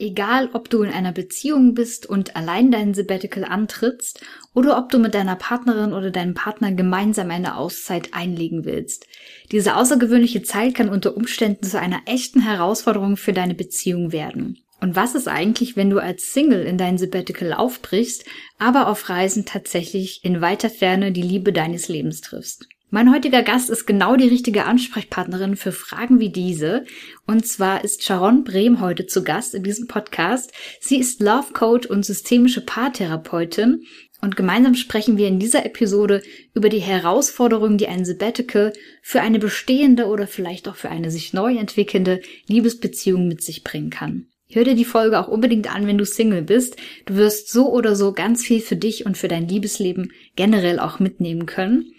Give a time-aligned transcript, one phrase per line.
[0.00, 4.20] Egal, ob du in einer Beziehung bist und allein dein Sabbatical antrittst
[4.54, 9.06] oder ob du mit deiner Partnerin oder deinem Partner gemeinsam eine Auszeit einlegen willst.
[9.50, 14.58] Diese außergewöhnliche Zeit kann unter Umständen zu einer echten Herausforderung für deine Beziehung werden.
[14.80, 18.24] Und was ist eigentlich, wenn du als Single in dein Sabbatical aufbrichst,
[18.58, 22.68] aber auf Reisen tatsächlich in weiter Ferne die Liebe deines Lebens triffst?
[22.90, 26.86] Mein heutiger Gast ist genau die richtige Ansprechpartnerin für Fragen wie diese.
[27.26, 30.52] Und zwar ist Sharon Brehm heute zu Gast in diesem Podcast.
[30.80, 33.82] Sie ist Love Coach und systemische Paartherapeutin.
[34.22, 36.22] Und gemeinsam sprechen wir in dieser Episode
[36.54, 41.34] über die Herausforderungen, die ein Sabbatical für eine bestehende oder vielleicht auch für eine sich
[41.34, 44.28] neu entwickelnde Liebesbeziehung mit sich bringen kann.
[44.50, 46.78] Hör dir die Folge auch unbedingt an, wenn du Single bist.
[47.04, 51.00] Du wirst so oder so ganz viel für dich und für dein Liebesleben generell auch
[51.00, 51.92] mitnehmen können.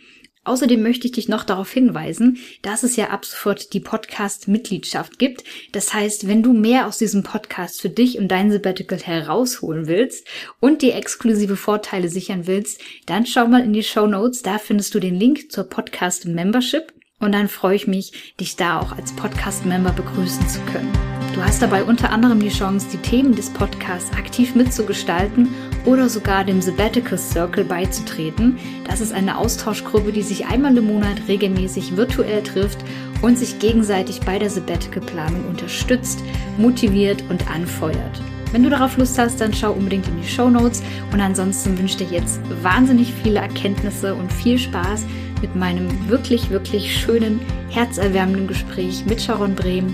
[0.46, 5.44] Außerdem möchte ich dich noch darauf hinweisen, dass es ja ab sofort die Podcast-Mitgliedschaft gibt.
[5.74, 10.28] Das heißt, wenn du mehr aus diesem Podcast für dich und dein Sabbatical herausholen willst
[10.60, 14.42] und die exklusive Vorteile sichern willst, dann schau mal in die Show Notes.
[14.42, 16.94] Da findest du den Link zur Podcast-Membership.
[17.20, 21.19] Und dann freue ich mich, dich da auch als Podcast-Member begrüßen zu können.
[21.34, 25.50] Du hast dabei unter anderem die Chance, die Themen des Podcasts aktiv mitzugestalten
[25.86, 28.58] oder sogar dem Sabbatical Circle beizutreten.
[28.88, 32.80] Das ist eine Austauschgruppe, die sich einmal im Monat regelmäßig virtuell trifft
[33.22, 36.24] und sich gegenseitig bei der Sabbatical-Planung unterstützt,
[36.58, 38.22] motiviert und anfeuert.
[38.52, 40.82] Wenn du darauf Lust hast, dann schau unbedingt in die Show Notes
[41.14, 45.06] und ansonsten wünsche ich dir jetzt wahnsinnig viele Erkenntnisse und viel Spaß
[45.42, 49.94] mit meinem wirklich, wirklich schönen, herzerwärmenden Gespräch mit Sharon Brehm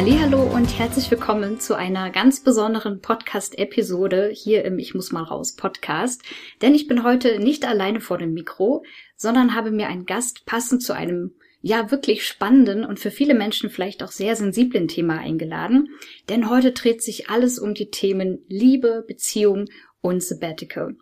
[0.00, 5.56] Hallo und herzlich willkommen zu einer ganz besonderen Podcast-Episode hier im Ich muss mal raus
[5.56, 6.22] Podcast.
[6.62, 8.84] Denn ich bin heute nicht alleine vor dem Mikro,
[9.16, 11.32] sondern habe mir einen Gast passend zu einem
[11.62, 15.88] ja wirklich spannenden und für viele Menschen vielleicht auch sehr sensiblen Thema eingeladen.
[16.28, 19.64] Denn heute dreht sich alles um die Themen Liebe, Beziehung
[20.00, 20.94] und Sabbatical.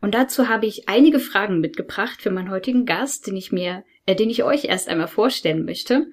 [0.00, 4.16] Und dazu habe ich einige Fragen mitgebracht für meinen heutigen Gast, den ich mir, äh,
[4.16, 6.08] den ich euch erst einmal vorstellen möchte.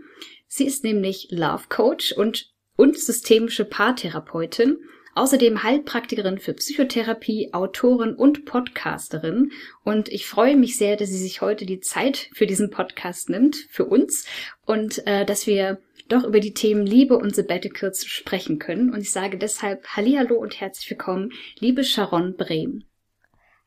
[0.52, 4.78] Sie ist nämlich Love Coach und, und systemische Paartherapeutin,
[5.14, 9.52] außerdem Heilpraktikerin für Psychotherapie, Autorin und Podcasterin.
[9.84, 13.58] Und ich freue mich sehr, dass sie sich heute die Zeit für diesen Podcast nimmt,
[13.70, 14.26] für uns,
[14.66, 18.92] und äh, dass wir doch über die Themen Liebe und Sabbaticals sprechen können.
[18.92, 22.86] Und ich sage deshalb Hallihallo und herzlich willkommen, liebe Sharon Brehm.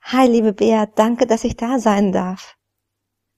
[0.03, 2.56] Hi, liebe Bea, danke, dass ich da sein darf.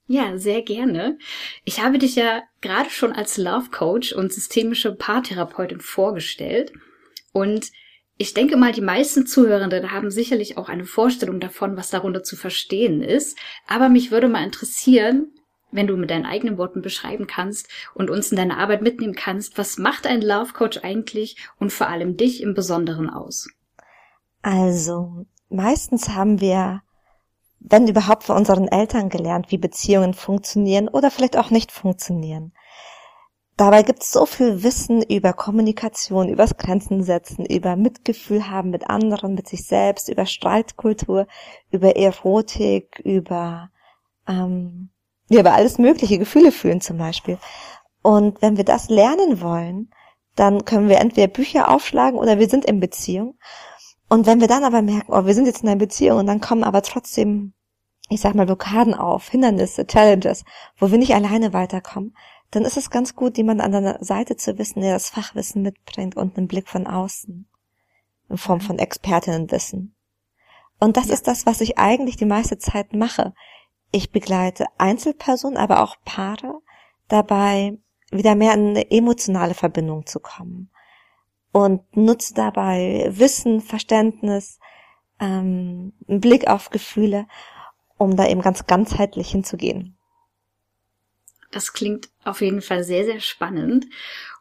[0.07, 1.19] Ja, sehr gerne.
[1.65, 6.73] Ich habe dich ja gerade schon als Love Coach und systemische Paartherapeutin vorgestellt.
[7.33, 7.71] Und
[8.17, 12.37] ich denke mal, die meisten Zuhörenden haben sicherlich auch eine Vorstellung davon, was darunter zu
[12.37, 13.39] verstehen ist.
[13.67, 15.33] Aber mich würde mal interessieren,
[15.73, 19.59] wenn du mit deinen eigenen Worten beschreiben kannst und uns in deine Arbeit mitnehmen kannst,
[19.59, 23.49] was macht ein Love Coach eigentlich und vor allem dich im Besonderen aus?
[24.43, 26.83] Also, meistens haben wir
[27.65, 32.53] wenn überhaupt von unseren Eltern gelernt, wie Beziehungen funktionieren oder vielleicht auch nicht funktionieren.
[33.57, 38.91] Dabei gibt es so viel Wissen über Kommunikation, übers Grenzen setzen, über Mitgefühl haben mit
[38.91, 41.27] anderen, mit sich selbst, über Streitkultur,
[41.71, 43.71] über Erotik, über
[44.29, 44.91] ähm,
[45.29, 47.39] ja, über alles mögliche Gefühle fühlen zum Beispiel.
[48.03, 49.91] Und wenn wir das lernen wollen,
[50.37, 53.39] dann können wir entweder Bücher aufschlagen oder wir sind in Beziehung.
[54.15, 56.41] Und wenn wir dann aber merken, oh, wir sind jetzt in einer Beziehung und dann
[56.41, 57.53] kommen aber trotzdem,
[58.09, 60.45] ich sag mal, Blockaden auf, Hindernisse, Challenges,
[60.79, 62.17] wo wir nicht alleine weiterkommen,
[62.53, 66.17] dann ist es ganz gut, jemand an deiner Seite zu wissen, der das Fachwissen mitbringt
[66.17, 67.49] und einen Blick von außen.
[68.29, 69.97] In Form von Expertinnenwissen.
[70.79, 71.15] Und das ja.
[71.15, 73.35] ist das, was ich eigentlich die meiste Zeit mache.
[73.91, 76.61] Ich begleite Einzelpersonen, aber auch Paare
[77.09, 77.79] dabei,
[78.13, 80.71] wieder mehr in eine emotionale Verbindung zu kommen
[81.55, 84.59] und nutze dabei Wissen, Verständnis,
[85.21, 87.29] ähm, einen Blick auf Gefühle,
[87.97, 89.97] um da eben ganz ganzheitlich hinzugehen.
[91.53, 93.87] Das klingt auf jeden Fall sehr, sehr spannend.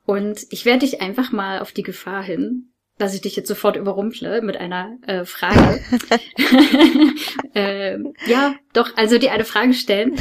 [0.07, 3.75] Und ich werde dich einfach mal auf die Gefahr hin, dass ich dich jetzt sofort
[3.75, 5.83] überrumple mit einer äh, Frage.
[7.53, 10.17] äh, ja, doch, also dir eine Frage stellen.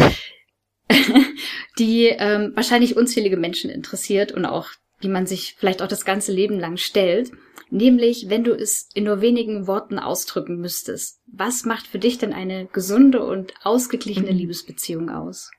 [1.79, 4.69] die ähm, wahrscheinlich unzählige Menschen interessiert und auch
[5.03, 7.33] die man sich vielleicht auch das ganze Leben lang stellt.
[7.71, 11.21] Nämlich, wenn du es in nur wenigen Worten ausdrücken müsstest.
[11.27, 14.37] Was macht für dich denn eine gesunde und ausgeglichene mhm.
[14.37, 15.51] Liebesbeziehung aus?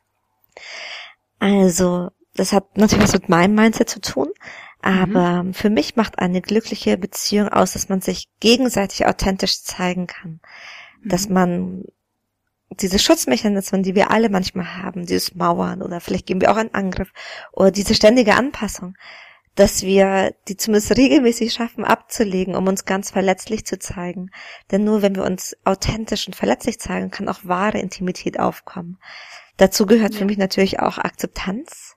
[1.40, 4.30] Also, das hat natürlich was mit meinem Mindset zu tun.
[4.82, 5.54] Aber mhm.
[5.54, 10.40] für mich macht eine glückliche Beziehung aus, dass man sich gegenseitig authentisch zeigen kann.
[11.02, 11.10] Mhm.
[11.10, 11.86] Dass man
[12.80, 16.74] diese Schutzmechanismen, die wir alle manchmal haben, dieses Mauern oder vielleicht geben wir auch einen
[16.74, 17.12] Angriff
[17.52, 18.96] oder diese ständige Anpassung,
[19.56, 24.32] dass wir die zumindest regelmäßig schaffen abzulegen, um uns ganz verletzlich zu zeigen.
[24.72, 28.98] Denn nur wenn wir uns authentisch und verletzlich zeigen, kann auch wahre Intimität aufkommen.
[29.58, 30.20] Dazu gehört ja.
[30.20, 31.96] für mich natürlich auch Akzeptanz.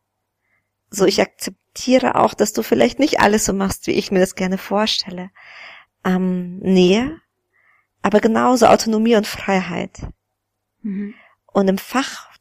[0.91, 4.35] So, ich akzeptiere auch, dass du vielleicht nicht alles so machst, wie ich mir das
[4.35, 5.31] gerne vorstelle.
[6.05, 7.21] Ähm, Nähe,
[8.03, 10.07] aber genauso Autonomie und Freiheit.
[10.83, 11.15] Mhm.
[11.47, 11.79] Und im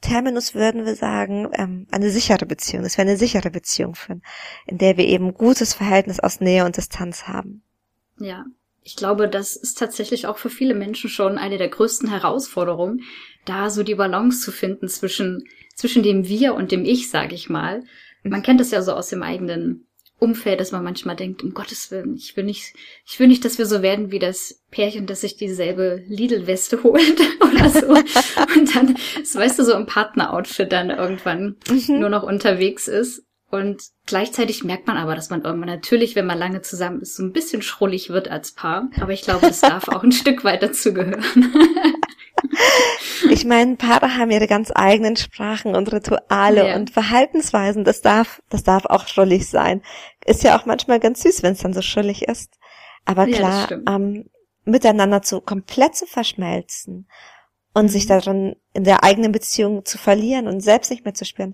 [0.06, 2.84] Fachterminus würden wir sagen, ähm, eine sichere Beziehung.
[2.84, 4.22] Das wäre eine sichere Beziehung führen,
[4.68, 7.64] in der wir eben gutes Verhältnis aus Nähe und Distanz haben.
[8.20, 8.46] Ja,
[8.84, 13.02] ich glaube, das ist tatsächlich auch für viele Menschen schon eine der größten Herausforderungen,
[13.46, 15.44] da so die Balance zu finden zwischen,
[15.74, 17.84] zwischen dem Wir und dem Ich, sage ich mal.
[18.24, 21.92] Man kennt das ja so aus dem eigenen Umfeld, dass man manchmal denkt, um Gottes
[21.92, 22.74] Willen, ich will nicht,
[23.06, 27.20] ich will nicht, dass wir so werden wie das Pärchen, das sich dieselbe Lidl-Weste holt
[27.42, 27.88] oder so.
[27.88, 32.00] und dann, das weißt du, so im Partner-Outfit dann irgendwann mhm.
[32.00, 33.24] nur noch unterwegs ist.
[33.52, 37.24] Und gleichzeitig merkt man aber, dass man irgendwann natürlich, wenn man lange zusammen ist, so
[37.24, 38.90] ein bisschen schrullig wird als Paar.
[39.00, 41.24] Aber ich glaube, das darf auch ein Stück weit dazugehören.
[43.46, 46.76] Ich meine, Paare haben ihre ganz eigenen Sprachen und Rituale ja.
[46.76, 47.84] und Verhaltensweisen.
[47.84, 49.84] Das darf, das darf auch schrullig sein.
[50.26, 52.58] Ist ja auch manchmal ganz süß, wenn es dann so schrullig ist.
[53.06, 54.32] Aber klar, ja, ähm,
[54.64, 57.08] miteinander zu komplett zu verschmelzen
[57.76, 58.10] und sich mhm.
[58.10, 61.54] darin in der eigenen Beziehung zu verlieren und selbst nicht mehr zu spüren,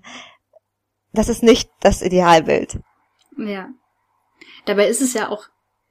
[1.12, 2.80] das ist nicht das Idealbild.
[3.36, 3.68] Ja.
[4.64, 5.44] Dabei ist es ja auch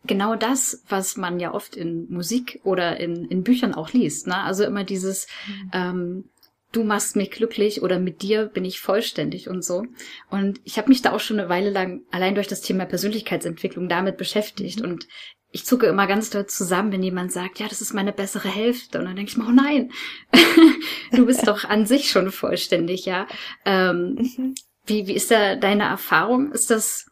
[0.06, 4.28] genau das, was man ja oft in Musik oder in, in Büchern auch liest.
[4.28, 4.38] Ne?
[4.38, 5.72] Also immer dieses, mhm.
[5.74, 6.30] ähm,
[6.72, 9.86] du machst mich glücklich oder mit dir bin ich vollständig und so.
[10.30, 13.90] Und ich habe mich da auch schon eine Weile lang allein durch das Thema Persönlichkeitsentwicklung
[13.90, 14.80] damit beschäftigt.
[14.80, 14.92] Mhm.
[14.92, 15.08] Und
[15.52, 19.00] ich zucke immer ganz doll zusammen, wenn jemand sagt, ja, das ist meine bessere Hälfte.
[19.00, 19.92] Und dann denke ich mir, oh nein,
[21.12, 23.28] du bist doch an sich schon vollständig, ja.
[23.66, 24.56] Ähm, mhm.
[24.86, 26.54] wie, wie ist da deine Erfahrung?
[26.54, 27.11] Ist das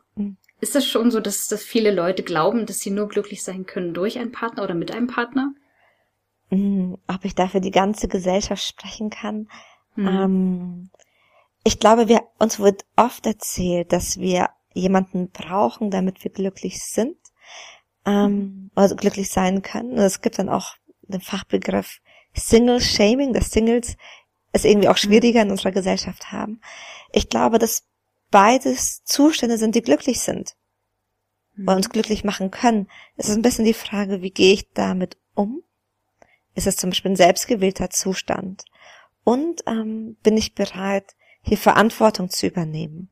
[0.61, 3.93] ist das schon so, dass, dass viele Leute glauben, dass sie nur glücklich sein können
[3.93, 5.53] durch einen Partner oder mit einem Partner?
[6.49, 9.47] Hm, ob ich dafür die ganze Gesellschaft sprechen kann?
[9.95, 10.07] Mhm.
[10.07, 10.89] Ähm,
[11.63, 17.17] ich glaube, wir, uns wird oft erzählt, dass wir jemanden brauchen, damit wir glücklich sind,
[18.05, 19.91] ähm, also glücklich sein können.
[19.91, 21.99] Und es gibt dann auch den Fachbegriff
[22.33, 23.97] Single Shaming, dass Singles
[24.51, 25.09] es irgendwie auch hm.
[25.09, 26.61] schwieriger in unserer Gesellschaft haben.
[27.11, 27.85] Ich glaube, dass
[28.31, 30.55] beides Zustände sind, die glücklich sind
[31.61, 31.93] oder uns mhm.
[31.93, 32.87] glücklich machen können.
[33.17, 35.63] Es ist ein bisschen die Frage, wie gehe ich damit um?
[36.55, 38.65] Ist es zum Beispiel ein selbstgewählter Zustand?
[39.23, 43.11] Und ähm, bin ich bereit, hier Verantwortung zu übernehmen?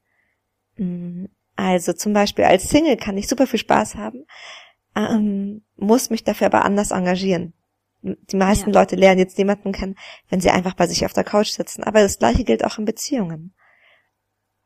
[0.77, 1.25] Mm,
[1.55, 4.25] also zum Beispiel als Single kann ich super viel Spaß haben,
[4.95, 7.53] ähm, muss mich dafür aber anders engagieren.
[8.01, 8.79] Die meisten ja.
[8.79, 9.95] Leute lernen jetzt niemanden kennen,
[10.29, 11.83] wenn sie einfach bei sich auf der Couch sitzen.
[11.83, 13.53] Aber das gleiche gilt auch in Beziehungen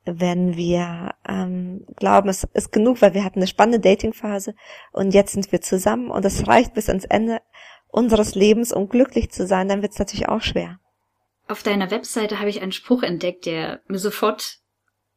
[0.06, 4.56] wenn wir ähm, glauben, es ist genug, weil wir hatten eine spannende Datingphase
[4.92, 7.40] und jetzt sind wir zusammen und es reicht bis ans Ende
[7.88, 10.80] unseres Lebens, um glücklich zu sein, dann wird es natürlich auch schwer.
[11.48, 14.60] Auf deiner Webseite habe ich einen Spruch entdeckt, der mir sofort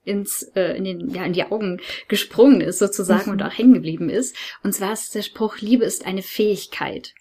[0.05, 3.33] ins äh, in, den, ja, in die Augen gesprungen ist sozusagen mhm.
[3.33, 4.37] und auch hängen geblieben ist.
[4.63, 7.15] Und zwar ist der Spruch, Liebe ist eine Fähigkeit.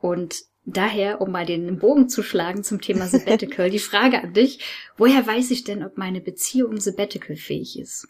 [0.00, 0.42] Und
[0.72, 4.60] Daher, um mal den Bogen zu schlagen zum Thema Sabbatical, die Frage an dich,
[4.96, 8.08] woher weiß ich denn, ob meine Beziehung Sabbatical fähig ist?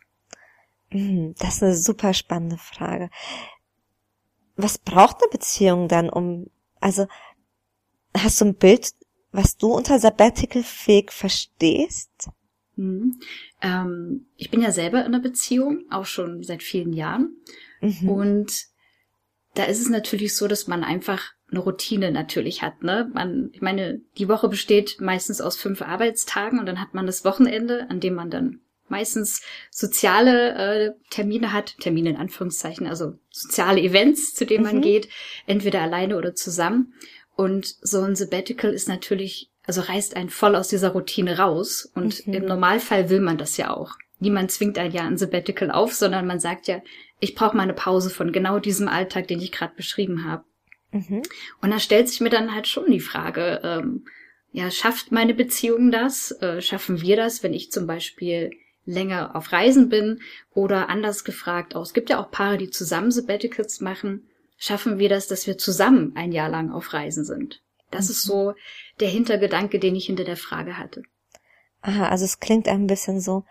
[0.90, 3.11] Hm, das ist eine super spannende Frage.
[4.57, 6.47] Was braucht eine Beziehung dann, um,
[6.81, 7.07] also,
[8.14, 8.90] hast du ein Bild,
[9.33, 12.29] was du unter Sabbatical fähig verstehst?
[12.76, 13.21] Hm.
[13.62, 17.37] Ähm, ich bin ja selber in einer Beziehung, auch schon seit vielen Jahren.
[17.81, 18.09] Mhm.
[18.09, 18.67] Und
[19.55, 22.83] da ist es natürlich so, dass man einfach eine Routine natürlich hat.
[22.83, 23.11] Ne?
[23.12, 27.25] Man, ich meine, die Woche besteht meistens aus fünf Arbeitstagen und dann hat man das
[27.25, 33.80] Wochenende, an dem man dann meistens soziale äh, Termine hat, Termine in Anführungszeichen, also soziale
[33.80, 34.73] Events, zu denen mhm.
[34.73, 35.09] man geht,
[35.47, 36.95] entweder alleine oder zusammen.
[37.37, 41.90] Und so ein Sabbatical ist natürlich, also reißt einen voll aus dieser Routine raus.
[41.95, 42.35] Und mhm.
[42.35, 43.95] im Normalfall will man das ja auch.
[44.19, 46.83] Niemand zwingt ein Jahr ein Sabbatical auf, sondern man sagt ja,
[47.21, 50.45] ich brauche mal eine Pause von genau diesem Alltag, den ich gerade beschrieben habe.
[50.92, 51.23] Mhm.
[51.61, 54.04] Und da stellt sich mir dann halt schon die Frage, ähm,
[54.52, 56.32] ja, schafft meine Beziehung das?
[56.42, 58.50] Äh, schaffen wir das, wenn ich zum Beispiel
[58.85, 60.20] länger auf Reisen bin?
[60.52, 64.26] Oder anders gefragt auch, es gibt ja auch Paare, die zusammen Sabbaticals machen.
[64.59, 67.62] Schaffen wir das, dass wir zusammen ein Jahr lang auf Reisen sind?
[67.90, 68.11] Das mhm.
[68.11, 68.54] ist so
[68.99, 71.02] der Hintergedanke, den ich hinter der Frage hatte.
[71.82, 73.44] Aha, also es klingt ein bisschen so,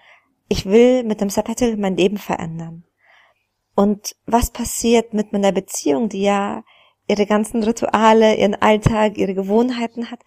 [0.50, 2.84] ich will mit dem Sabbatical mein Leben verändern.
[3.75, 6.63] Und was passiert mit meiner Beziehung, die ja
[7.10, 10.22] ihre ganzen Rituale, ihren Alltag, ihre Gewohnheiten hat?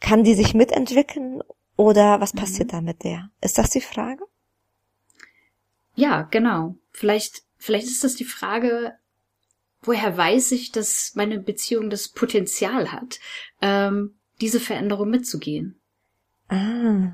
[0.00, 1.42] Kann die sich mitentwickeln
[1.76, 2.38] oder was mhm.
[2.38, 3.30] passiert da mit der?
[3.40, 4.24] Ist das die Frage?
[5.94, 6.76] Ja, genau.
[6.90, 8.96] Vielleicht, vielleicht ist das die Frage,
[9.82, 13.18] woher weiß ich, dass meine Beziehung das Potenzial hat,
[13.62, 15.80] ähm, diese Veränderung mitzugehen?
[16.48, 17.12] Ah.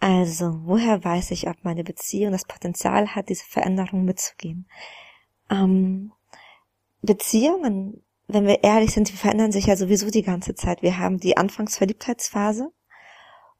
[0.00, 4.68] Also, woher weiß ich, ob meine Beziehung das Potenzial hat, diese Veränderung mitzugehen?
[5.50, 6.12] Ähm,
[7.04, 10.82] Beziehungen, wenn wir ehrlich sind, die verändern sich ja sowieso die ganze Zeit.
[10.82, 12.72] Wir haben die Anfangsverliebtheitsphase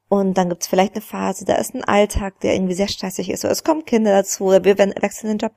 [0.09, 3.45] und dann gibt's vielleicht eine Phase, da ist ein Alltag, der irgendwie sehr stressig ist
[3.45, 5.53] oder es kommen Kinder dazu oder wir wechseln den Job.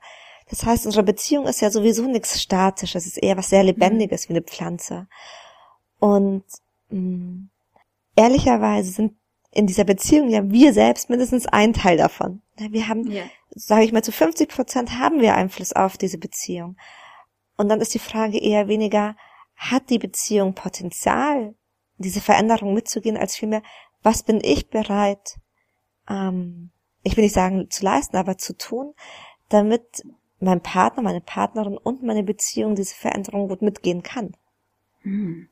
[0.50, 4.28] Das heißt, unsere Beziehung ist ja sowieso nichts Statisches, es ist eher was sehr Lebendiges
[4.28, 5.06] wie eine Pflanze.
[5.98, 6.44] Und
[6.90, 7.50] mh, mm,
[8.16, 9.14] ehrlicherweise sind
[9.52, 12.42] in dieser Beziehung ja wir selbst mindestens ein Teil davon.
[12.56, 13.24] Wir haben, ja.
[13.50, 16.76] sage ich mal, zu 50 Prozent haben wir Einfluss auf diese Beziehung.
[17.58, 19.16] Und dann ist die Frage eher weniger,
[19.56, 21.54] hat die Beziehung Potenzial,
[21.98, 23.62] diese Veränderung mitzugehen, als vielmehr,
[24.02, 25.38] was bin ich bereit,
[26.08, 26.70] ähm,
[27.02, 28.94] ich will nicht sagen zu leisten, aber zu tun,
[29.48, 30.04] damit
[30.40, 34.36] mein Partner, meine Partnerin und meine Beziehung diese Veränderung gut mitgehen kann.
[35.00, 35.48] Hm.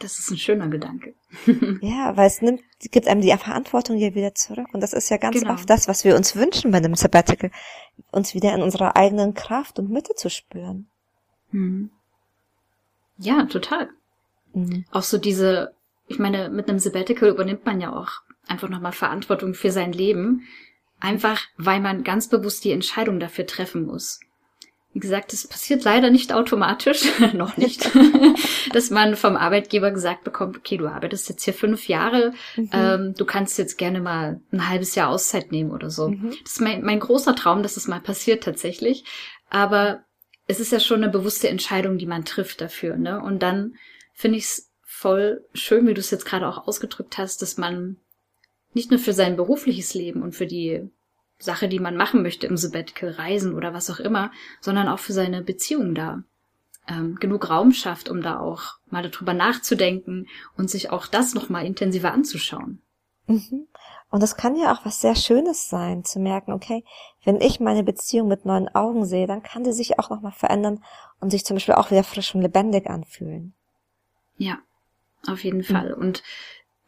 [0.00, 1.14] Das ist ein schöner Gedanke.
[1.80, 4.68] ja, weil es nimmt, gibt einem die Verantwortung ja wieder zurück.
[4.72, 5.54] Und das ist ja ganz genau.
[5.54, 7.50] oft das, was wir uns wünschen bei einem Sabbatical,
[8.10, 10.90] uns wieder in unserer eigenen Kraft und Mitte zu spüren.
[11.54, 11.90] Hm.
[13.16, 13.88] Ja, total.
[14.52, 14.84] Mhm.
[14.90, 15.72] Auch so diese,
[16.08, 18.10] ich meine, mit einem Sabbatical übernimmt man ja auch
[18.48, 20.42] einfach nochmal Verantwortung für sein Leben.
[21.00, 24.20] Einfach, weil man ganz bewusst die Entscheidung dafür treffen muss.
[24.92, 27.88] Wie gesagt, das passiert leider nicht automatisch, noch nicht,
[28.72, 32.70] dass man vom Arbeitgeber gesagt bekommt, okay, du arbeitest jetzt hier fünf Jahre, mhm.
[32.72, 36.08] ähm, du kannst jetzt gerne mal ein halbes Jahr Auszeit nehmen oder so.
[36.08, 36.34] Mhm.
[36.42, 39.04] Das ist mein, mein großer Traum, dass das mal passiert tatsächlich.
[39.50, 40.04] Aber
[40.46, 43.20] es ist ja schon eine bewusste Entscheidung, die man trifft dafür, ne?
[43.20, 43.76] Und dann
[44.12, 47.96] finde ich es voll schön, wie du es jetzt gerade auch ausgedrückt hast, dass man
[48.72, 50.88] nicht nur für sein berufliches Leben und für die
[51.38, 55.12] Sache, die man machen möchte im Sabbatical, Reisen oder was auch immer, sondern auch für
[55.12, 56.22] seine Beziehung da
[56.88, 61.66] ähm, genug Raum schafft, um da auch mal darüber nachzudenken und sich auch das nochmal
[61.66, 62.80] intensiver anzuschauen.
[63.26, 63.66] Mhm.
[64.14, 66.84] Und das kann ja auch was sehr Schönes sein, zu merken, okay,
[67.24, 70.84] wenn ich meine Beziehung mit neuen Augen sehe, dann kann die sich auch nochmal verändern
[71.18, 73.54] und sich zum Beispiel auch wieder frisch und lebendig anfühlen.
[74.38, 74.60] Ja,
[75.26, 75.64] auf jeden mhm.
[75.64, 75.92] Fall.
[75.92, 76.22] Und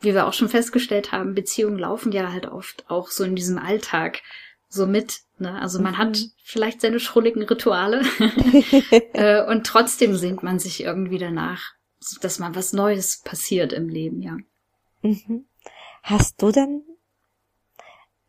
[0.00, 3.59] wie wir auch schon festgestellt haben, Beziehungen laufen ja halt oft auch so in diesem
[3.59, 4.23] Alltag
[4.68, 5.23] so mit.
[5.40, 5.61] Ne?
[5.61, 5.99] Also man mhm.
[5.99, 8.02] hat vielleicht seine schrulligen Rituale
[9.14, 11.73] äh, und trotzdem sehnt man sich irgendwie danach,
[12.21, 14.37] dass man was Neues passiert im Leben, ja.
[15.02, 15.47] Mhm.
[16.04, 16.85] Hast du denn,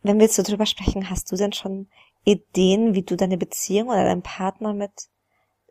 [0.08, 1.88] wenn wir jetzt so drüber sprechen, hast du denn schon
[2.26, 4.92] Ideen, wie du deine Beziehung oder deinen Partner mit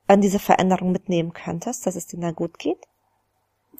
[0.06, 2.78] an diese Veränderung mitnehmen könntest, dass es dir da gut geht?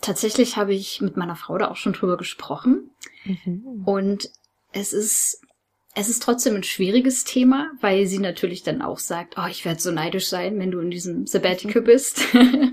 [0.01, 2.91] Tatsächlich habe ich mit meiner Frau da auch schon drüber gesprochen.
[3.25, 3.83] Mhm.
[3.87, 4.31] Und
[4.73, 5.41] es ist
[5.99, 9.81] es ist trotzdem ein schwieriges Thema, weil sie natürlich dann auch sagt, oh, ich werde
[9.81, 11.87] so neidisch sein, wenn du in diesem Sabbatical mhm.
[11.87, 12.21] bist.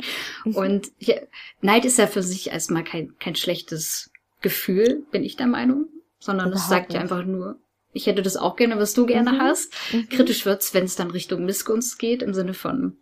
[0.43, 1.15] und ja,
[1.61, 4.11] Neid ist ja für sich erstmal kein, kein schlechtes
[4.41, 5.85] Gefühl, bin ich der Meinung,
[6.19, 7.57] sondern es sagt ja einfach nur,
[7.93, 9.41] ich hätte das auch gerne, was du gerne mhm.
[9.41, 9.73] hast.
[9.91, 10.09] Mhm.
[10.09, 12.97] Kritisch wird's, wenn es dann Richtung Missgunst geht, im Sinne von,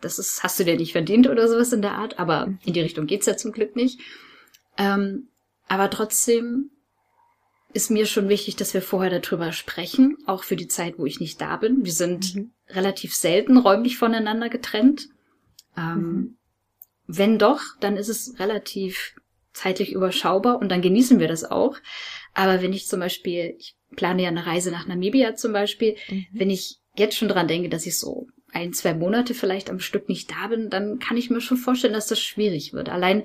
[0.00, 2.58] das ist, hast du dir nicht verdient oder sowas in der Art, aber mhm.
[2.64, 4.00] in die Richtung geht's ja zum Glück nicht.
[4.78, 5.28] Ähm,
[5.68, 6.70] aber trotzdem
[7.72, 11.20] ist mir schon wichtig, dass wir vorher darüber sprechen, auch für die Zeit, wo ich
[11.20, 11.84] nicht da bin.
[11.84, 12.52] Wir sind mhm.
[12.68, 15.08] relativ selten räumlich voneinander getrennt.
[15.76, 16.36] Ähm, mhm.
[17.06, 19.14] Wenn doch, dann ist es relativ
[19.52, 21.76] zeitlich überschaubar und dann genießen wir das auch.
[22.34, 26.26] Aber wenn ich zum Beispiel, ich plane ja eine Reise nach Namibia zum Beispiel, mhm.
[26.32, 30.08] wenn ich jetzt schon dran denke, dass ich so ein, zwei Monate vielleicht am Stück
[30.08, 32.88] nicht da bin, dann kann ich mir schon vorstellen, dass das schwierig wird.
[32.88, 33.24] Allein,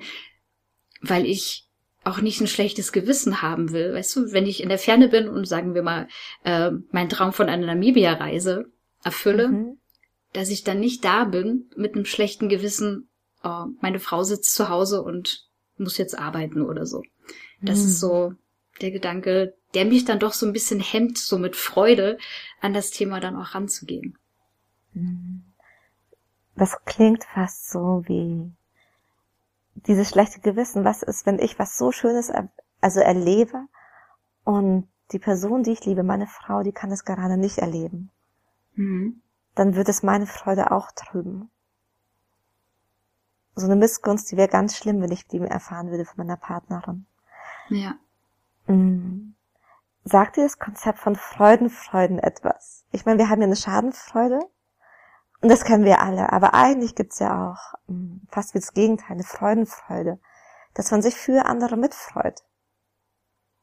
[1.00, 1.68] weil ich
[2.04, 3.92] auch nicht ein schlechtes Gewissen haben will.
[3.92, 6.08] Weißt du, wenn ich in der Ferne bin und sagen wir mal,
[6.44, 8.66] äh, meinen Traum von einer Namibia-Reise
[9.04, 9.78] erfülle, mhm.
[10.32, 13.08] dass ich dann nicht da bin mit einem schlechten Gewissen,
[13.44, 15.46] oh, meine Frau sitzt zu Hause und
[15.76, 17.02] muss jetzt arbeiten oder so.
[17.60, 17.86] Das mhm.
[17.86, 18.32] ist so
[18.78, 22.18] der Gedanke, der mich dann doch so ein bisschen hemmt, so mit Freude
[22.60, 24.16] an das Thema dann auch ranzugehen.
[26.56, 28.50] Das klingt fast so wie
[29.74, 32.48] dieses schlechte Gewissen, was ist, wenn ich was so Schönes er,
[32.80, 33.66] also erlebe
[34.44, 38.10] und die Person, die ich liebe, meine Frau, die kann es gerade nicht erleben.
[38.74, 39.22] Mhm.
[39.54, 41.50] Dann wird es meine Freude auch trüben.
[43.54, 47.06] So eine Missgunst, die wäre ganz schlimm, wenn ich die erfahren würde von meiner Partnerin.
[47.70, 47.96] Ja.
[48.68, 49.34] Mhm.
[50.04, 52.84] Sagt dir das Konzept von Freudenfreuden etwas?
[52.92, 54.40] Ich meine, wir haben ja eine Schadenfreude
[55.40, 59.12] und das kennen wir alle, aber eigentlich gibt's ja auch hm, fast wie das Gegenteil,
[59.12, 60.18] eine Freudenfreude,
[60.74, 62.42] dass man sich für andere mitfreut.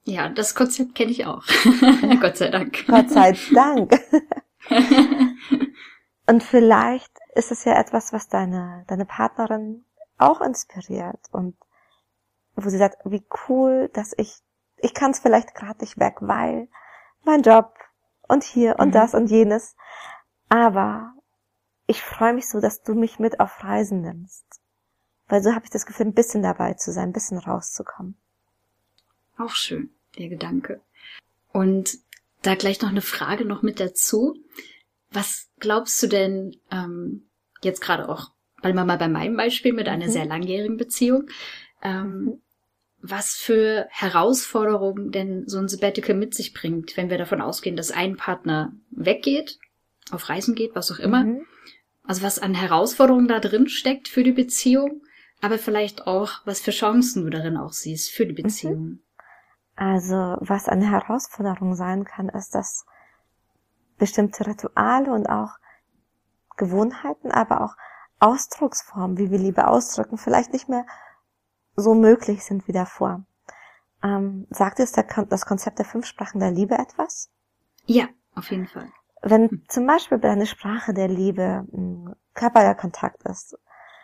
[0.04, 1.44] Ja, das Konzept kenne ich auch.
[2.22, 2.86] Gott sei Dank.
[2.88, 4.00] Gott sei Dank.
[6.28, 9.84] und vielleicht ist es ja etwas, was deine, deine Partnerin
[10.18, 11.58] auch inspiriert und
[12.56, 14.38] wo sie sagt, wie cool, dass ich,
[14.78, 16.68] ich kann es vielleicht gerade nicht weg, weil
[17.24, 17.74] mein Job
[18.28, 18.94] und hier und mhm.
[18.94, 19.76] das und jenes.
[20.50, 21.14] Aber
[21.88, 24.46] ich freue mich so, dass du mich mit auf Reisen nimmst.
[25.28, 28.16] Weil so habe ich das Gefühl, ein bisschen dabei zu sein, ein bisschen rauszukommen.
[29.38, 30.82] Auch schön, der Gedanke.
[31.52, 31.98] Und
[32.42, 34.36] da gleich noch eine Frage noch mit dazu.
[35.12, 37.28] Was glaubst du denn, ähm,
[37.64, 40.12] jetzt gerade auch, weil wir mal bei meinem Beispiel mit einer mhm.
[40.12, 41.28] sehr langjährigen Beziehung,
[41.82, 42.42] ähm, mhm.
[43.10, 47.92] Was für Herausforderungen denn so ein Sabbatical mit sich bringt, wenn wir davon ausgehen, dass
[47.92, 49.60] ein Partner weggeht,
[50.12, 51.46] auf Reisen geht, was auch immer, mhm.
[52.08, 55.02] Also was an Herausforderungen da drin steckt für die Beziehung,
[55.42, 58.44] aber vielleicht auch, was für Chancen du darin auch siehst für die mhm.
[58.44, 59.00] Beziehung.
[59.76, 62.86] Also was eine Herausforderung sein kann, ist, dass
[63.98, 65.56] bestimmte Rituale und auch
[66.58, 67.76] Gewohnheiten, aber auch
[68.20, 70.86] Ausdrucksformen, wie wir Liebe ausdrücken, vielleicht nicht mehr
[71.76, 73.26] so möglich sind wie davor.
[74.04, 77.32] Ähm, sagt es das Konzept der fünf Sprachen der Liebe etwas?
[77.86, 78.90] Ja, auf jeden Fall.
[79.22, 79.64] Wenn hm.
[79.68, 83.58] zum Beispiel bei einer Sprache der Liebe ein körperlicher Kontakt ist,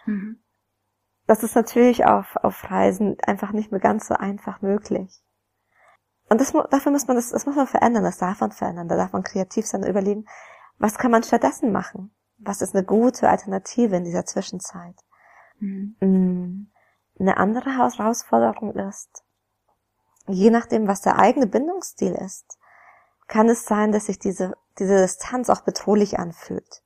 [0.06, 0.42] mhm.
[1.28, 5.22] das ist natürlich auf, auf Reisen einfach nicht mehr ganz so einfach möglich.
[6.30, 8.96] Und das, dafür muss man das, das muss man verändern, das darf man verändern, da
[8.96, 10.26] darf man kreativ sein und überlegen,
[10.78, 12.16] was kann man stattdessen machen?
[12.38, 14.96] Was ist eine gute Alternative in dieser Zwischenzeit?
[15.60, 16.72] Mhm.
[17.22, 19.24] Eine andere Herausforderung ist,
[20.28, 22.58] je nachdem, was der eigene Bindungsstil ist,
[23.28, 26.84] kann es sein, dass sich diese diese Distanz auch bedrohlich anfühlt.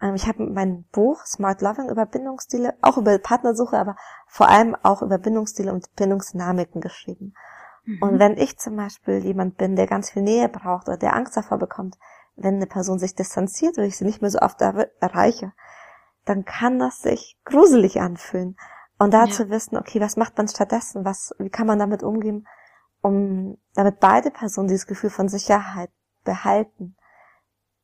[0.00, 4.76] Ähm, ich habe mein Buch Smart Loving über Bindungsstile, auch über Partnersuche, aber vor allem
[4.82, 7.34] auch über Bindungsstile und Bindungsdynamiken geschrieben.
[7.84, 8.02] Mhm.
[8.02, 11.36] Und wenn ich zum Beispiel jemand bin, der ganz viel Nähe braucht oder der Angst
[11.36, 11.96] davor bekommt,
[12.36, 15.52] wenn eine Person sich distanziert oder ich sie nicht mehr so oft erreiche,
[16.24, 18.56] dann kann das sich gruselig anfühlen.
[18.98, 19.30] Und da ja.
[19.30, 21.04] zu wissen, okay, was macht man stattdessen?
[21.04, 22.46] Was, wie kann man damit umgehen,
[23.00, 25.90] um, damit beide Personen dieses Gefühl von Sicherheit
[26.24, 26.96] behalten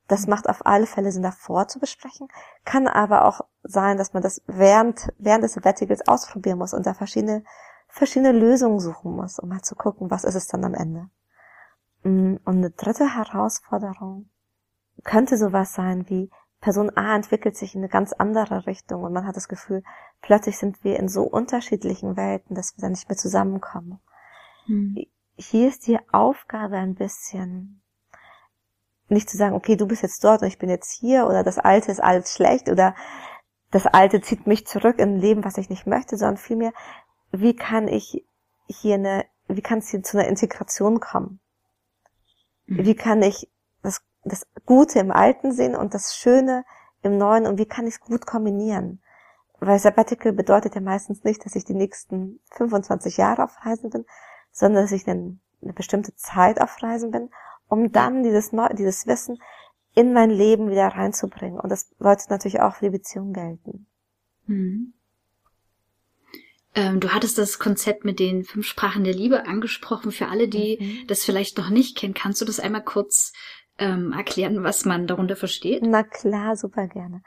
[0.09, 2.29] das macht auf alle Fälle Sinn, davor zu besprechen.
[2.64, 6.94] Kann aber auch sein, dass man das während, während des Sabbaticals ausprobieren muss und da
[6.94, 7.44] verschiedene,
[7.88, 11.09] verschiedene Lösungen suchen muss, um mal zu gucken, was ist es dann am Ende.
[12.03, 14.29] Mm, und eine dritte Herausforderung
[15.05, 16.31] könnte sowas sein wie,
[16.64, 19.83] Person A entwickelt sich in eine ganz andere Richtung und man hat das Gefühl,
[20.22, 24.00] plötzlich sind wir in so unterschiedlichen Welten, dass wir da nicht mehr zusammenkommen.
[24.64, 24.96] Hm.
[25.37, 27.83] Hier ist die Aufgabe ein bisschen
[29.11, 31.59] nicht zu sagen, okay, du bist jetzt dort und ich bin jetzt hier oder das
[31.59, 32.94] Alte ist alles schlecht oder
[33.70, 36.72] das Alte zieht mich zurück in ein Leben, was ich nicht möchte, sondern vielmehr,
[37.31, 38.24] wie kann ich
[38.68, 41.40] hier eine, wie kann es hier zu einer Integration kommen?
[42.66, 43.50] Wie kann ich
[44.24, 46.64] das, Gute im Alten sehen und das Schöne
[47.02, 49.00] im Neuen und wie kann ich es gut kombinieren?
[49.60, 54.04] Weil Sabbatical bedeutet ja meistens nicht, dass ich die nächsten 25 Jahre auf Reisen bin,
[54.52, 57.30] sondern dass ich eine, eine bestimmte Zeit auf Reisen bin
[57.68, 59.38] um dann dieses, Neu dieses Wissen
[59.94, 61.58] in mein Leben wieder reinzubringen.
[61.58, 63.87] Und das sollte natürlich auch für die Beziehung gelten.
[64.46, 64.94] Mhm.
[66.74, 70.10] Ähm, du hattest das Konzept mit den fünf Sprachen der Liebe angesprochen.
[70.10, 71.06] Für alle, die mhm.
[71.06, 73.32] das vielleicht noch nicht kennen, kannst du das einmal kurz
[73.78, 75.82] ähm, erklären, was man darunter versteht?
[75.84, 77.22] Na klar, super gerne.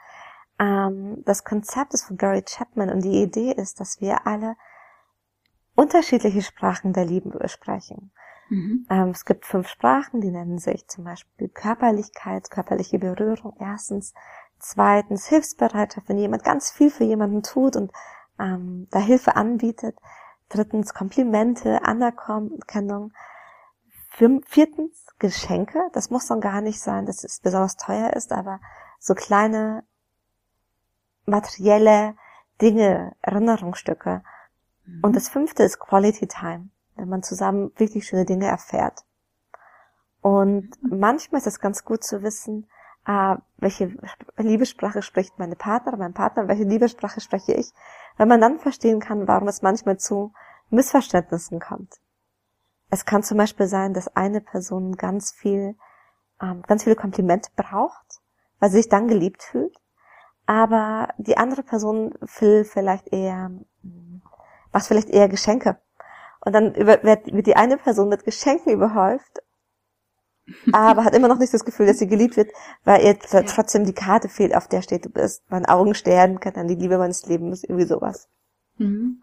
[0.58, 4.56] Ähm, das Konzept ist von Gary Chapman und die Idee ist, dass wir alle
[5.74, 8.10] unterschiedliche Sprachen der Liebe sprechen.
[8.48, 8.86] Mhm.
[8.90, 14.14] Ähm, es gibt fünf Sprachen, die nennen sich zum Beispiel Körperlichkeit, körperliche Berührung erstens.
[14.58, 17.92] Zweitens Hilfsbereitschaft, wenn jemand ganz viel für jemanden tut und
[18.40, 19.96] ähm, da Hilfe anbietet.
[20.48, 23.12] Drittens Komplimente, Anerkennung.
[24.46, 25.80] Viertens Geschenke.
[25.92, 28.60] Das muss dann gar nicht sein, dass es besonders teuer ist, aber
[28.98, 29.84] so kleine
[31.26, 32.14] materielle
[32.60, 34.22] Dinge, Erinnerungsstücke.
[34.84, 35.00] Mhm.
[35.02, 39.04] Und das fünfte ist Quality Time wenn man zusammen wirklich schöne Dinge erfährt.
[40.20, 42.68] Und manchmal ist es ganz gut zu wissen,
[43.06, 43.96] äh, welche
[44.36, 47.72] Liebessprache spricht meine Partner, mein Partner, welche Liebessprache spreche ich,
[48.16, 50.32] wenn man dann verstehen kann, warum es manchmal zu
[50.70, 52.00] Missverständnissen kommt.
[52.90, 55.76] Es kann zum Beispiel sein, dass eine Person ganz viel,
[56.40, 58.20] ähm, ganz viele Komplimente braucht,
[58.60, 59.76] weil sie sich dann geliebt fühlt,
[60.46, 63.50] aber die andere Person will vielleicht eher,
[64.72, 65.78] macht vielleicht eher Geschenke.
[66.40, 69.42] Und dann wird, die eine Person mit Geschenken überhäuft
[70.72, 72.50] aber hat immer noch nicht das Gefühl, dass sie geliebt wird,
[72.84, 76.68] weil ihr trotzdem die Karte fehlt, auf der steht, du bist mein Augenstern, kann dann
[76.68, 78.28] die Liebe meines Lebens, irgendwie sowas.
[78.78, 79.22] Mhm.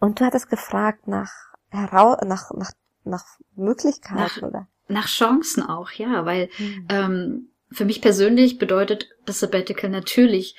[0.00, 2.72] Und du hattest gefragt nach, heraus, nach, nach,
[3.04, 3.24] nach
[3.56, 4.68] Möglichkeiten, nach, oder?
[4.88, 6.86] Nach Chancen auch, ja, weil mhm.
[6.88, 10.56] ähm, für mich persönlich bedeutet das Sabbatical natürlich,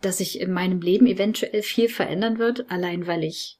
[0.00, 3.58] dass sich in meinem Leben eventuell viel verändern wird, allein weil ich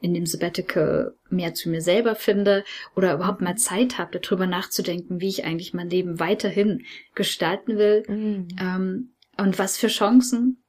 [0.00, 2.64] in dem Sabbatical mehr zu mir selber finde
[2.96, 8.02] oder überhaupt mal Zeit habe, darüber nachzudenken, wie ich eigentlich mein Leben weiterhin gestalten will
[8.08, 8.48] mhm.
[8.60, 10.62] ähm, und was für Chancen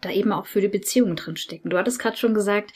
[0.00, 1.70] da eben auch für die Beziehungen drin stecken.
[1.70, 2.72] Du hattest gerade schon gesagt,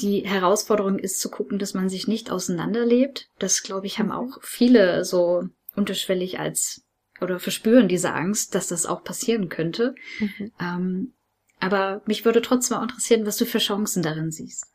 [0.00, 3.30] die Herausforderung ist zu gucken, dass man sich nicht auseinanderlebt.
[3.38, 4.12] Das, glaube ich, haben mhm.
[4.12, 6.84] auch viele so unterschwellig als
[7.20, 9.94] oder verspüren diese Angst, dass das auch passieren könnte.
[10.20, 10.52] Mhm.
[10.60, 11.14] Ähm,
[11.60, 14.72] aber mich würde trotzdem auch interessieren, was du für Chancen darin siehst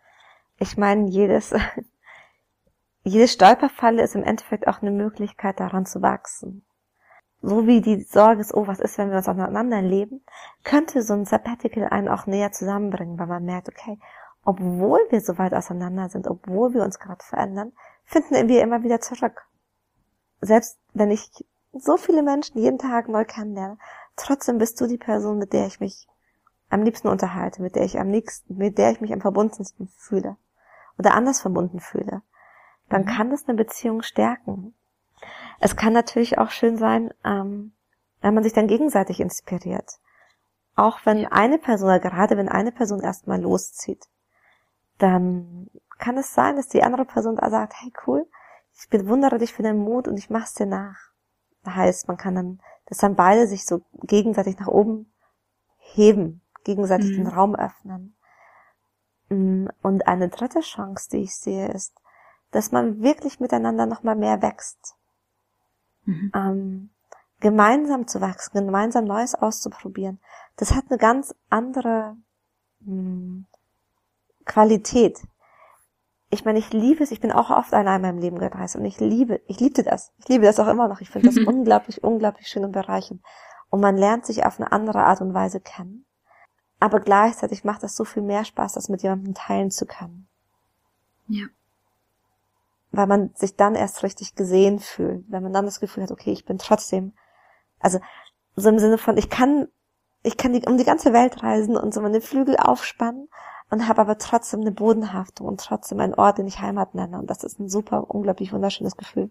[0.59, 1.53] ich meine, jedes,
[3.03, 6.65] jedes Stolperfalle ist im Endeffekt auch eine Möglichkeit, daran zu wachsen.
[7.41, 10.23] So wie die Sorge ist, oh, was ist, wenn wir uns aneinander leben,
[10.63, 13.99] könnte so ein Sabbatical einen auch näher zusammenbringen, weil man merkt, okay,
[14.43, 17.71] obwohl wir so weit auseinander sind, obwohl wir uns gerade verändern,
[18.05, 19.47] finden wir immer wieder zurück.
[20.41, 23.77] Selbst wenn ich so viele Menschen jeden Tag neu kennenlerne,
[24.15, 26.07] trotzdem bist du die Person, mit der ich mich
[26.69, 30.37] am liebsten unterhalte, mit der ich am liebsten, mit der ich mich am verbundensten fühle
[30.97, 32.21] oder anders verbunden fühle,
[32.89, 33.07] dann mhm.
[33.07, 34.73] kann das eine Beziehung stärken.
[35.59, 37.73] Es kann natürlich auch schön sein, ähm,
[38.21, 39.99] wenn man sich dann gegenseitig inspiriert.
[40.75, 44.07] Auch wenn eine Person, gerade wenn eine Person erstmal loszieht,
[45.03, 48.25] dann kann es sein, dass die andere Person da sagt, hey cool,
[48.73, 51.11] ich bewundere dich für deinen Mut und ich mach's dir nach.
[51.63, 55.11] Das heißt, man kann dann, dass dann beide sich so gegenseitig nach oben
[55.77, 57.15] heben, gegenseitig mhm.
[57.23, 58.15] den Raum öffnen.
[59.29, 61.93] Mm, und eine dritte Chance, die ich sehe, ist,
[62.51, 64.95] dass man wirklich miteinander nochmal mehr wächst.
[66.05, 66.31] Mhm.
[66.33, 66.89] Ähm,
[67.41, 70.19] gemeinsam zu wachsen, gemeinsam Neues auszuprobieren.
[70.55, 72.15] Das hat eine ganz andere
[72.79, 73.45] mh, mm,
[74.45, 75.19] Qualität.
[76.29, 78.85] Ich meine, ich liebe es, ich bin auch oft allein in meinem Leben gereist und
[78.85, 80.11] ich liebe, ich liebte das.
[80.17, 81.01] Ich liebe das auch immer noch.
[81.01, 83.21] Ich finde das unglaublich, unglaublich schön und bereichend.
[83.69, 86.05] Und man lernt sich auf eine andere Art und Weise kennen
[86.83, 90.27] aber gleichzeitig macht es so viel mehr Spaß, das mit jemandem teilen zu können.
[91.29, 91.45] Ja.
[92.91, 96.33] Weil man sich dann erst richtig gesehen fühlt, wenn man dann das Gefühl hat, okay,
[96.33, 97.13] ich bin trotzdem,
[97.79, 98.01] also
[98.57, 99.69] so im Sinne von, ich kann,
[100.23, 103.29] ich kann die, um die ganze Welt reisen und so meine Flügel aufspannen
[103.73, 107.17] und habe aber trotzdem eine Bodenhaftung und trotzdem einen Ort, den ich Heimat nenne.
[107.17, 109.29] Und das ist ein super, unglaublich wunderschönes Gefühl.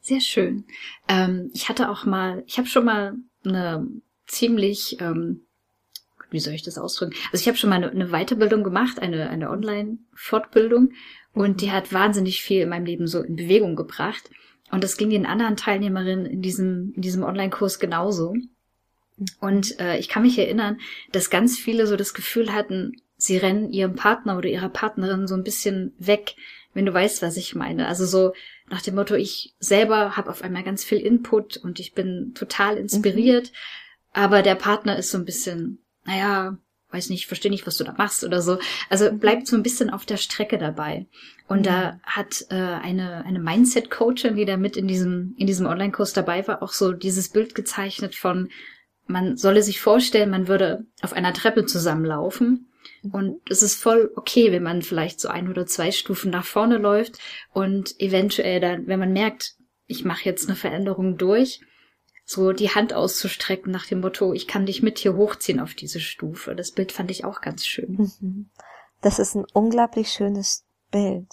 [0.00, 0.64] Sehr schön.
[1.08, 3.86] Ähm, ich hatte auch mal, ich habe schon mal eine
[4.26, 5.42] ziemlich ähm,
[6.30, 7.14] wie soll ich das ausdrücken?
[7.32, 10.92] Also ich habe schon mal eine, eine Weiterbildung gemacht, eine, eine Online-Fortbildung
[11.32, 14.30] und die hat wahnsinnig viel in meinem Leben so in Bewegung gebracht.
[14.70, 18.34] Und das ging den anderen Teilnehmerinnen in diesem, in diesem Online-Kurs genauso.
[19.40, 20.78] Und äh, ich kann mich erinnern,
[21.12, 25.34] dass ganz viele so das Gefühl hatten, sie rennen ihrem Partner oder ihrer Partnerin so
[25.34, 26.36] ein bisschen weg,
[26.72, 27.88] wenn du weißt, was ich meine.
[27.88, 28.32] Also so
[28.68, 32.76] nach dem Motto, ich selber habe auf einmal ganz viel Input und ich bin total
[32.76, 33.56] inspiriert, mhm.
[34.12, 36.56] aber der Partner ist so ein bisschen naja,
[36.90, 38.58] weiß nicht, verstehe nicht, was du da machst oder so.
[38.88, 39.18] Also mhm.
[39.18, 41.06] bleibt so ein bisschen auf der Strecke dabei.
[41.46, 42.00] Und da mhm.
[42.02, 46.62] hat äh, eine, eine Mindset-Coachin, die da mit in diesem, in diesem Online-Kurs dabei war,
[46.62, 48.50] auch so dieses Bild gezeichnet von,
[49.10, 52.70] man solle sich vorstellen, man würde auf einer Treppe zusammenlaufen.
[53.02, 53.10] Mhm.
[53.10, 56.78] Und es ist voll okay, wenn man vielleicht so ein oder zwei Stufen nach vorne
[56.78, 57.18] läuft
[57.52, 61.60] und eventuell dann, wenn man merkt, ich mache jetzt eine Veränderung durch,
[62.24, 65.98] so die Hand auszustrecken nach dem Motto, ich kann dich mit hier hochziehen auf diese
[65.98, 66.54] Stufe.
[66.54, 68.10] Das Bild fand ich auch ganz schön.
[68.20, 68.50] Mhm.
[69.00, 71.28] Das ist ein unglaublich schönes Bild,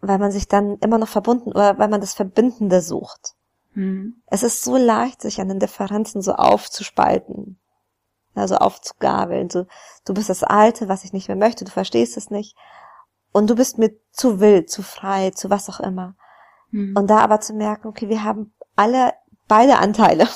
[0.00, 3.35] weil man sich dann immer noch verbunden oder weil man das Verbindende sucht.
[3.76, 4.22] Mhm.
[4.26, 7.60] Es ist so leicht, sich an den Differenzen so aufzuspalten,
[8.34, 9.50] also aufzugabeln.
[9.50, 9.66] So,
[10.06, 12.56] du bist das Alte, was ich nicht mehr möchte, du verstehst es nicht.
[13.32, 16.16] Und du bist mir zu wild, zu frei, zu was auch immer.
[16.70, 16.96] Mhm.
[16.96, 19.12] Und da aber zu merken, okay, wir haben alle
[19.46, 20.26] beide Anteile.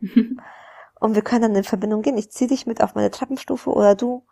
[1.00, 2.16] und wir können dann in Verbindung gehen.
[2.16, 4.24] Ich ziehe dich mit auf meine Treppenstufe oder du.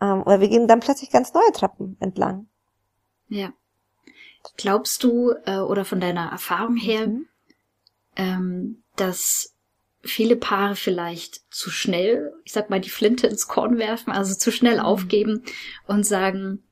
[0.00, 2.46] Ähm, oder wir gehen dann plötzlich ganz neue Treppen entlang.
[3.26, 3.52] Ja.
[4.56, 7.26] Glaubst du, äh, oder von deiner Erfahrung her, mhm.
[8.20, 9.54] Ähm, dass
[10.02, 14.52] viele Paare vielleicht zu schnell, ich sag mal, die Flinte ins Korn werfen, also zu
[14.52, 14.82] schnell mhm.
[14.82, 15.42] aufgeben
[15.86, 16.62] und sagen,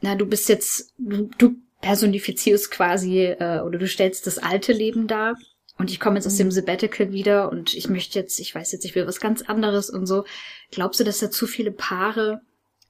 [0.00, 5.06] na, du bist jetzt, du, du personifizierst quasi äh, oder du stellst das alte Leben
[5.06, 5.36] dar
[5.78, 6.52] und ich komme jetzt aus dem mhm.
[6.52, 10.06] Sabbatical wieder und ich möchte jetzt, ich weiß jetzt, ich will was ganz anderes und
[10.06, 10.24] so.
[10.70, 12.40] Glaubst du, dass da zu viele Paare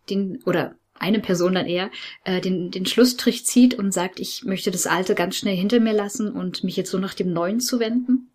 [0.08, 1.90] den oder eine Person dann eher
[2.24, 5.92] äh, den, den Schlussstrich zieht und sagt, ich möchte das Alte ganz schnell hinter mir
[5.92, 8.32] lassen und mich jetzt so nach dem Neuen zu wenden?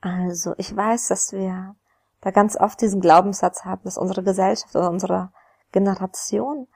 [0.00, 1.76] Also, ich weiß, dass wir
[2.20, 5.32] da ganz oft diesen Glaubenssatz haben, dass unsere Gesellschaft oder unsere
[5.72, 6.68] Generation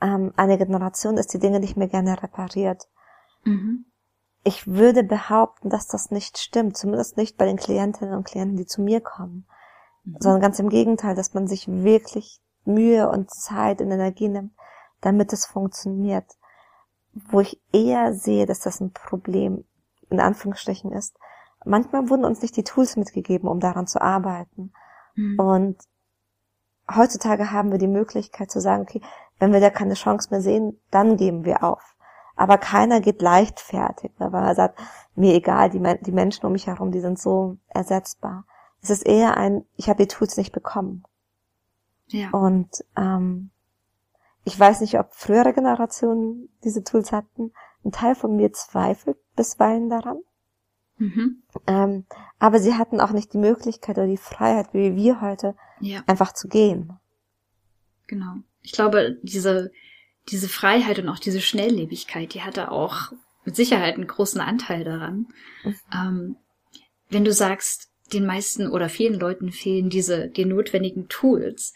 [0.00, 2.88] ähm, eine Generation ist, die Dinge nicht mehr gerne repariert.
[3.44, 3.86] Mhm.
[4.44, 8.66] Ich würde behaupten, dass das nicht stimmt, zumindest nicht bei den Klientinnen und Klienten, die
[8.66, 9.46] zu mir kommen,
[10.04, 10.16] mhm.
[10.20, 14.52] sondern ganz im Gegenteil, dass man sich wirklich Mühe und Zeit und Energie nimmt,
[15.00, 16.26] damit es funktioniert.
[17.12, 19.64] Wo ich eher sehe, dass das ein Problem
[20.10, 21.16] in Anführungsstrichen ist,
[21.64, 24.72] manchmal wurden uns nicht die Tools mitgegeben, um daran zu arbeiten.
[25.14, 25.38] Mhm.
[25.38, 25.78] Und
[26.94, 29.00] heutzutage haben wir die Möglichkeit zu sagen, okay,
[29.38, 31.96] wenn wir da keine Chance mehr sehen, dann geben wir auf.
[32.36, 34.78] Aber keiner geht leichtfertig, ne, weil er sagt,
[35.14, 38.44] mir egal, die, die Menschen um mich herum, die sind so ersetzbar.
[38.82, 41.04] Es ist eher ein, ich habe die Tools nicht bekommen.
[42.08, 42.30] Ja.
[42.30, 43.50] Und ähm,
[44.44, 47.52] ich weiß nicht, ob frühere Generationen diese Tools hatten.
[47.84, 50.20] Ein Teil von mir zweifelt bisweilen daran.
[50.98, 51.42] Mhm.
[51.66, 52.06] Ähm,
[52.38, 56.02] aber sie hatten auch nicht die Möglichkeit oder die Freiheit, wie wir heute, ja.
[56.06, 56.92] einfach zu gehen.
[58.06, 58.36] Genau.
[58.62, 59.72] Ich glaube, diese,
[60.28, 63.12] diese Freiheit und auch diese Schnelllebigkeit, die hatte auch
[63.44, 65.28] mit Sicherheit einen großen Anteil daran.
[65.64, 65.76] Mhm.
[65.92, 66.36] Ähm,
[67.10, 71.74] wenn du sagst, den meisten oder vielen Leuten fehlen diese, die notwendigen Tools,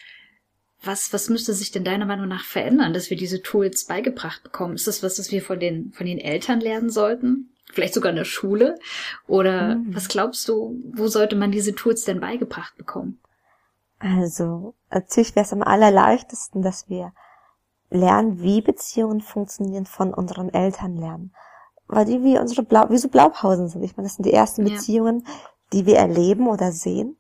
[0.83, 4.75] was, was müsste sich denn deiner Meinung nach verändern, dass wir diese Tools beigebracht bekommen?
[4.75, 7.55] Ist das was, das wir von den, von den Eltern lernen sollten?
[7.73, 8.77] Vielleicht sogar in der Schule?
[9.27, 9.95] Oder mhm.
[9.95, 13.21] was glaubst du, wo sollte man diese Tools denn beigebracht bekommen?
[13.99, 17.13] Also, natürlich wäre es am allerleichtesten, dass wir
[17.91, 21.35] lernen, wie Beziehungen funktionieren, von unseren Eltern lernen.
[21.87, 23.83] Weil die wie unsere Blau, wie so Blaupausen sind.
[23.83, 24.75] Ich meine, das sind die ersten ja.
[24.75, 25.27] Beziehungen,
[25.73, 27.19] die wir erleben oder sehen.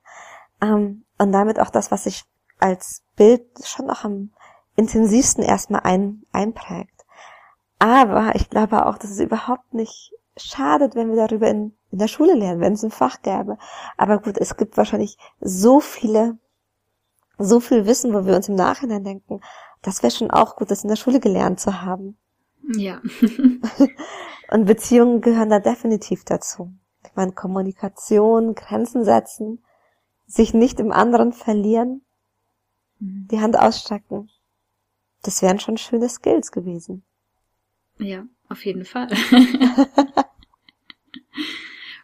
[0.62, 2.24] Ähm, und damit auch das, was sich
[2.60, 4.30] als Bild schon noch am
[4.76, 7.04] intensivsten erstmal ein, einprägt.
[7.78, 12.08] Aber ich glaube auch, dass es überhaupt nicht schadet, wenn wir darüber in, in der
[12.08, 13.58] Schule lernen, wenn es ein Fach gäbe.
[13.96, 16.38] Aber gut, es gibt wahrscheinlich so viele,
[17.38, 19.40] so viel Wissen, wo wir uns im Nachhinein denken,
[19.82, 22.18] das wäre schon auch gut, das in der Schule gelernt zu haben.
[22.76, 23.00] Ja.
[24.50, 26.72] Und Beziehungen gehören da definitiv dazu.
[27.04, 29.64] Ich meine, Kommunikation, Grenzen setzen,
[30.26, 32.02] sich nicht im anderen verlieren,
[33.00, 34.30] die Hand ausstrecken.
[35.22, 37.02] Das wären schon schöne Skills gewesen.
[37.98, 39.08] Ja, auf jeden Fall.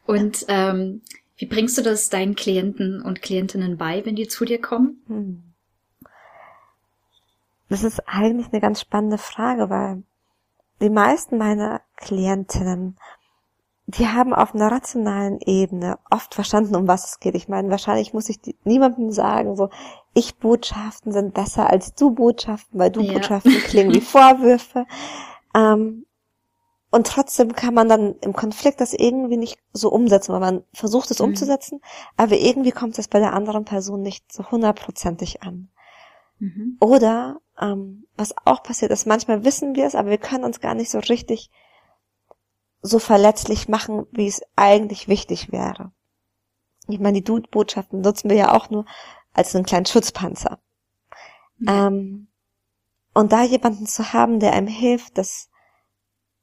[0.06, 1.02] und ähm,
[1.37, 5.02] wie bringst du das deinen Klienten und Klientinnen bei, wenn die zu dir kommen?
[5.06, 5.42] Hm.
[7.68, 10.02] Das ist eigentlich eine ganz spannende Frage, weil
[10.80, 12.96] die meisten meiner Klientinnen
[13.87, 17.37] die haben auf einer rationalen Ebene oft verstanden, um was es geht.
[17.37, 19.70] Ich meine, wahrscheinlich muss ich niemandem sagen, so,
[20.16, 23.12] ich Botschaften sind besser als du Botschaften, weil du ja.
[23.64, 24.87] Klingen wie Vorwürfe.
[25.55, 26.07] Ähm,
[26.90, 31.11] und trotzdem kann man dann im Konflikt das irgendwie nicht so umsetzen, weil man versucht
[31.11, 31.26] es mhm.
[31.26, 31.83] umzusetzen,
[32.16, 35.68] aber irgendwie kommt es bei der anderen Person nicht so hundertprozentig an.
[36.38, 36.79] Mhm.
[36.81, 40.74] Oder ähm, was auch passiert ist, manchmal wissen wir es, aber wir können uns gar
[40.74, 41.50] nicht so richtig
[42.81, 45.92] so verletzlich machen, wie es eigentlich wichtig wäre.
[46.88, 48.87] Ich meine, die Dude-Botschaften nutzen wir ja auch nur
[49.37, 50.59] als einen kleinen Schutzpanzer.
[51.59, 51.68] Mhm.
[51.68, 52.29] Ähm,
[53.14, 55.49] und da jemanden zu haben, der einem hilft, das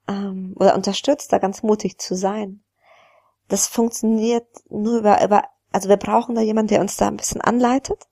[0.08, 2.64] ähm, oder unterstützt, da ganz mutig zu sein,
[3.48, 7.42] das funktioniert nur über, über also wir brauchen da jemanden, der uns da ein bisschen
[7.42, 8.08] anleitet,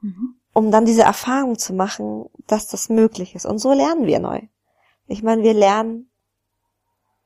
[0.00, 0.36] mhm.
[0.52, 3.46] um dann diese Erfahrung zu machen, dass das möglich ist.
[3.46, 4.40] Und so lernen wir neu.
[5.06, 6.10] Ich meine, wir lernen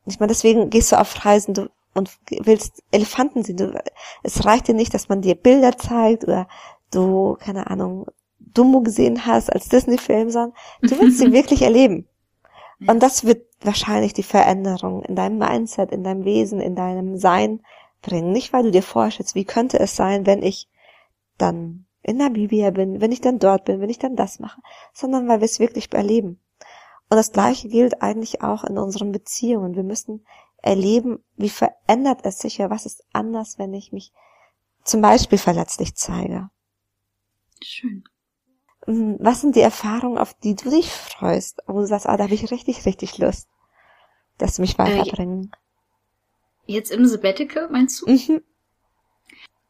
[0.07, 3.57] ich meine, deswegen gehst du auf Reisen du, und willst Elefanten sehen.
[3.57, 3.83] Du,
[4.23, 6.49] es reicht dir nicht, dass man dir Bilder zeigt oder
[6.95, 8.07] du, keine Ahnung,
[8.39, 10.53] Dumbo gesehen hast als Disney-Film, sondern
[10.83, 12.09] du willst sie wirklich erleben.
[12.87, 17.63] Und das wird wahrscheinlich die Veränderung in deinem Mindset, in deinem Wesen, in deinem Sein
[18.03, 18.33] bringen.
[18.33, 20.69] Nicht, weil du dir vorstellst, wie könnte es sein, wenn ich
[21.39, 24.61] dann in Namibia bin, wenn ich dann dort bin, wenn ich dann das mache,
[24.93, 26.41] sondern weil wir es wirklich erleben.
[27.09, 29.75] Und das Gleiche gilt eigentlich auch in unseren Beziehungen.
[29.75, 30.27] Wir müssen
[30.63, 34.13] erleben, wie verändert es sich ja, was ist anders, wenn ich mich
[34.85, 36.51] zum Beispiel verletzlich zeige.
[37.65, 38.05] Schön.
[38.87, 42.25] Hm, was sind die Erfahrungen, auf die du dich freust, wo du sagst, ah, da
[42.25, 43.49] habe ich richtig, richtig Lust,
[44.39, 45.51] dass sie mich äh, weiterbringen?
[46.67, 48.11] Jetzt im Sabbatical, meinst du?
[48.11, 48.43] Mhm.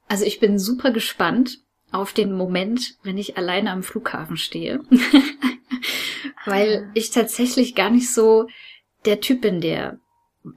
[0.09, 1.61] Also ich bin super gespannt
[1.93, 4.81] auf den Moment, wenn ich alleine am Flughafen stehe.
[6.45, 8.49] Weil ich tatsächlich gar nicht so
[9.05, 9.99] der Typ bin, der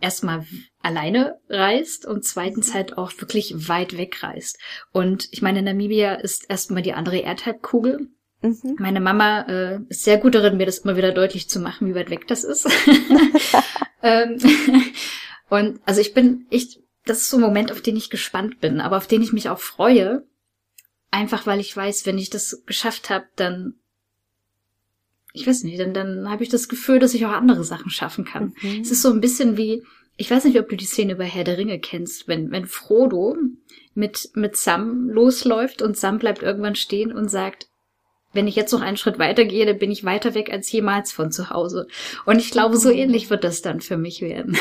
[0.02, 0.46] erstmal
[0.82, 4.60] alleine reist und zweitens halt auch wirklich weit weg reist.
[4.92, 8.10] Und ich meine, Namibia ist erstmal die andere Erdhalbkugel.
[8.42, 8.76] Mhm.
[8.80, 11.96] Meine Mama äh, ist sehr gut darin, mir das immer wieder deutlich zu machen, wie
[11.96, 12.68] weit weg das ist.
[14.04, 14.38] ähm,
[15.50, 18.80] und also ich bin, ich, das ist so ein Moment, auf den ich gespannt bin,
[18.80, 20.28] aber auf den ich mich auch freue.
[21.10, 23.76] Einfach weil ich weiß, wenn ich das geschafft habe, dann
[25.38, 28.26] ich weiß nicht, dann, dann habe ich das Gefühl, dass ich auch andere Sachen schaffen
[28.26, 28.54] kann.
[28.62, 28.82] Mhm.
[28.82, 29.84] Es ist so ein bisschen wie,
[30.16, 33.36] ich weiß nicht, ob du die Szene bei Herr der Ringe kennst, wenn, wenn Frodo
[33.94, 37.68] mit, mit Sam losläuft und Sam bleibt irgendwann stehen und sagt,
[38.34, 41.12] wenn ich jetzt noch einen Schritt weiter gehe, dann bin ich weiter weg als jemals
[41.12, 41.88] von zu Hause.
[42.26, 44.58] Und ich glaube, so ähnlich wird das dann für mich werden.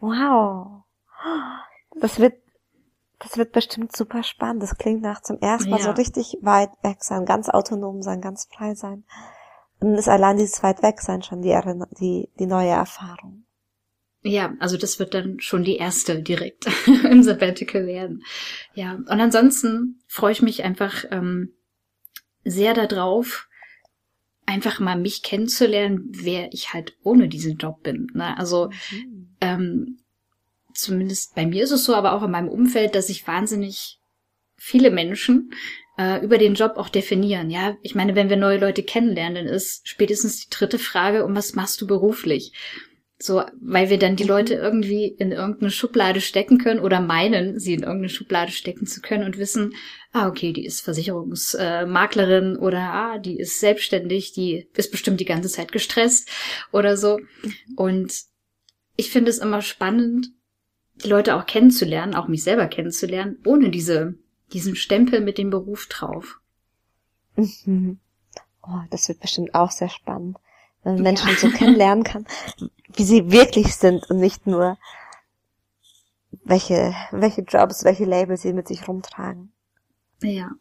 [0.00, 0.82] wow.
[2.00, 2.34] Das wird,
[3.18, 4.62] das wird bestimmt super spannend.
[4.62, 5.84] Das klingt nach zum ersten Mal ja.
[5.84, 9.04] so richtig weit weg sein, ganz autonom sein, ganz frei sein.
[9.80, 11.54] Und ist allein dieses weit weg sein schon die,
[12.00, 13.44] die, die neue Erfahrung.
[14.22, 18.24] Ja, also das wird dann schon die erste direkt im Sabbatical werden.
[18.74, 21.52] Ja, und ansonsten freue ich mich einfach ähm,
[22.44, 23.48] sehr darauf,
[24.46, 28.08] einfach mal mich kennenzulernen, wer ich halt ohne diesen Job bin.
[28.14, 28.36] Ne?
[28.36, 29.36] Also mhm.
[29.40, 29.98] ähm,
[30.72, 34.00] zumindest bei mir ist es so, aber auch in meinem Umfeld, dass ich wahnsinnig
[34.56, 35.52] viele Menschen
[35.98, 37.50] äh, über den Job auch definieren.
[37.50, 41.34] Ja, ich meine, wenn wir neue Leute kennenlernen, dann ist spätestens die dritte Frage, um
[41.34, 42.52] was machst du beruflich?
[43.18, 44.28] So, weil wir dann die mhm.
[44.28, 49.00] Leute irgendwie in irgendeine Schublade stecken können oder meinen, sie in irgendeine Schublade stecken zu
[49.00, 49.74] können und wissen,
[50.12, 55.48] ah, okay, die ist Versicherungsmaklerin oder ah, die ist selbstständig, die ist bestimmt die ganze
[55.48, 56.28] Zeit gestresst
[56.72, 57.18] oder so.
[57.18, 57.54] Mhm.
[57.76, 58.14] Und
[58.96, 60.28] ich finde es immer spannend,
[61.02, 64.14] die Leute auch kennenzulernen, auch mich selber kennenzulernen, ohne diese
[64.52, 66.40] diesen Stempel mit dem Beruf drauf.
[67.36, 67.98] Mhm.
[68.62, 70.38] Oh, das wird bestimmt auch sehr spannend,
[70.82, 71.36] wenn man Menschen ja.
[71.36, 72.26] so kennenlernen kann,
[72.94, 74.78] wie sie wirklich sind und nicht nur
[76.44, 79.52] welche, welche Jobs, welche Labels sie mit sich rumtragen.
[80.22, 80.52] Ja.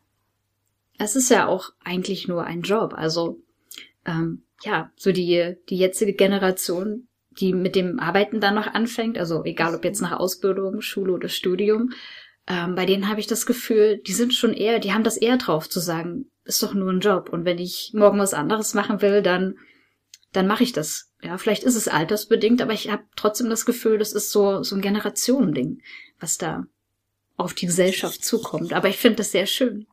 [0.98, 2.94] Es ist ja auch eigentlich nur ein Job.
[2.96, 3.40] Also,
[4.06, 9.44] ähm, ja, so die, die jetzige Generation, die mit dem Arbeiten dann noch anfängt, also
[9.44, 11.92] egal ob jetzt nach Ausbildung, Schule oder Studium,
[12.48, 15.38] ähm, bei denen habe ich das Gefühl, die sind schon eher, die haben das eher
[15.38, 17.30] drauf zu sagen, ist doch nur ein Job.
[17.30, 19.58] Und wenn ich morgen was anderes machen will, dann,
[20.32, 21.12] dann mache ich das.
[21.24, 24.76] Ja, vielleicht ist es altersbedingt, aber ich habe trotzdem das Gefühl, das ist so, so
[24.76, 25.82] ein Generationending,
[26.20, 26.66] was da
[27.36, 28.74] auf die Gesellschaft zukommt.
[28.74, 29.88] Aber ich finde das sehr schön.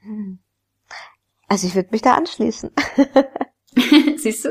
[0.00, 0.38] Hm.
[1.48, 2.70] Also ich würde mich da anschließen.
[4.16, 4.50] Siehst du?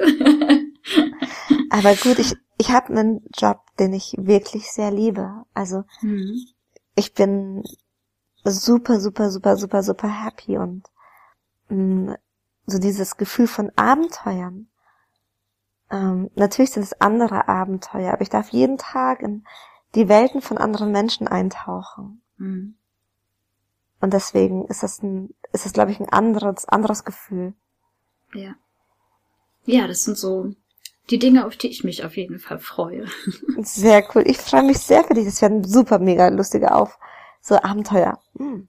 [1.69, 5.45] aber gut, ich, ich habe einen Job, den ich wirklich sehr liebe.
[5.53, 6.35] Also hm
[6.99, 7.63] ich bin
[8.43, 10.83] super, super, super, super, super happy und
[11.69, 12.17] mh, mm,
[12.65, 14.69] so dieses Gefühl von Abenteuern.
[15.89, 19.43] Ähm, natürlich sind es andere Abenteuer, aber ich darf jeden Tag in
[19.95, 22.21] die Welten von anderen Menschen eintauchen.
[22.37, 22.75] Mhm.
[24.01, 27.53] Und deswegen ist das ein, ist das, glaube ich, ein anderes, anderes Gefühl.
[28.33, 28.53] Ja.
[29.65, 30.53] Ja, das sind so
[31.09, 33.05] die Dinge, auf die ich mich auf jeden Fall freue.
[33.57, 34.23] Sehr cool.
[34.25, 35.25] Ich freue mich sehr für dich.
[35.25, 36.97] Das werden super mega lustige Auf,
[37.41, 38.19] so Abenteuer.
[38.37, 38.67] Hm.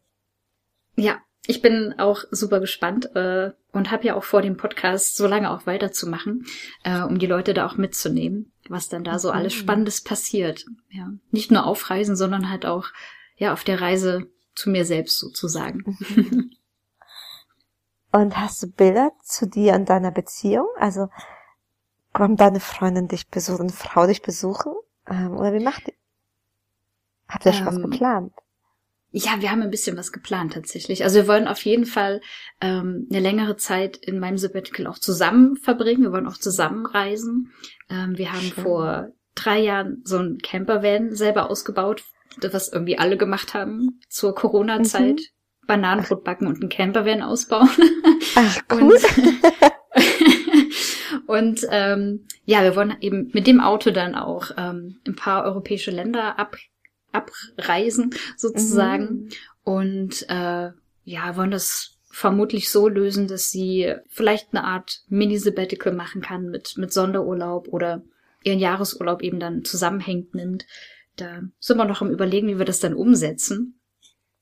[0.96, 5.26] Ja, ich bin auch super gespannt äh, und habe ja auch vor, dem Podcast so
[5.26, 6.46] lange auch weiterzumachen,
[6.84, 10.66] äh, um die Leute da auch mitzunehmen, was dann da so alles Spannendes passiert.
[10.90, 12.88] Ja, nicht nur auf Reisen, sondern halt auch
[13.36, 15.96] ja auf der Reise zu mir selbst sozusagen.
[16.14, 16.50] Mhm.
[18.12, 20.66] Und hast du Bilder zu dir und deiner Beziehung?
[20.76, 21.10] Also
[22.12, 24.72] kommt deine Freundin dich besuchen, Frau dich besuchen?
[25.08, 25.94] Ähm, oder wie macht ihr?
[27.28, 28.32] Habt ihr schon was ähm, geplant?
[29.12, 31.02] Ja, wir haben ein bisschen was geplant tatsächlich.
[31.02, 32.20] Also wir wollen auf jeden Fall
[32.60, 36.02] ähm, eine längere Zeit in meinem Sabbatical auch zusammen verbringen.
[36.02, 37.52] Wir wollen auch zusammen reisen.
[37.88, 38.62] Ähm, wir haben Schön.
[38.62, 42.04] vor drei Jahren so ein Campervan selber ausgebaut,
[42.40, 45.16] was irgendwie alle gemacht haben zur Corona-Zeit.
[45.16, 45.66] Mhm.
[45.66, 47.68] Bananenbrot backen und ein Campervan ausbauen.
[48.34, 48.82] Ach, cool.
[48.82, 48.92] Und,
[51.30, 55.92] und ähm, ja, wir wollen eben mit dem Auto dann auch ähm, ein paar europäische
[55.92, 56.56] Länder ab
[57.12, 59.28] abreisen sozusagen mhm.
[59.62, 60.70] und äh,
[61.04, 66.76] ja wollen das vermutlich so lösen, dass sie vielleicht eine Art Mini-Sabbatical machen kann mit
[66.76, 68.02] mit Sonderurlaub oder
[68.42, 70.66] ihren Jahresurlaub eben dann zusammenhängt nimmt.
[71.14, 73.78] Da sind wir noch am überlegen, wie wir das dann umsetzen.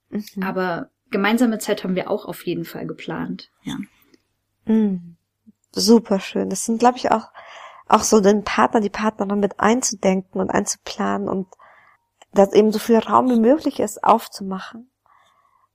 [0.08, 0.42] Mhm.
[0.42, 3.50] Aber gemeinsame Zeit haben wir auch auf jeden Fall geplant.
[3.64, 3.76] Ja.
[4.64, 5.17] Mhm.
[5.78, 6.50] Super schön.
[6.50, 7.28] Das sind, glaube ich, auch
[7.88, 11.48] auch so den Partner, die Partnerin mit einzudenken und einzuplanen und
[12.32, 14.90] dass eben so viel Raum wie möglich ist, aufzumachen.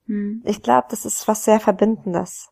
[0.06, 0.43] Hm.
[0.45, 2.49] Ich glaube, das ist was sehr Verbindendes.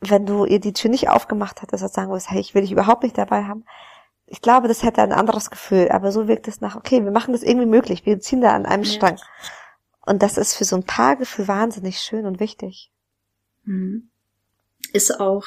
[0.00, 2.72] Wenn du ihr die Tür nicht aufgemacht hättest und sagen würdest, hey, ich will dich
[2.72, 3.64] überhaupt nicht dabei haben.
[4.26, 7.32] Ich glaube, das hätte ein anderes Gefühl, aber so wirkt es nach, okay, wir machen
[7.32, 8.90] das irgendwie möglich, wir ziehen da an einem Ja.
[8.90, 9.20] Strang.
[10.06, 12.92] Und das ist für so ein Paargefühl wahnsinnig schön und wichtig.
[13.64, 14.10] Hm.
[14.92, 15.44] Ist auch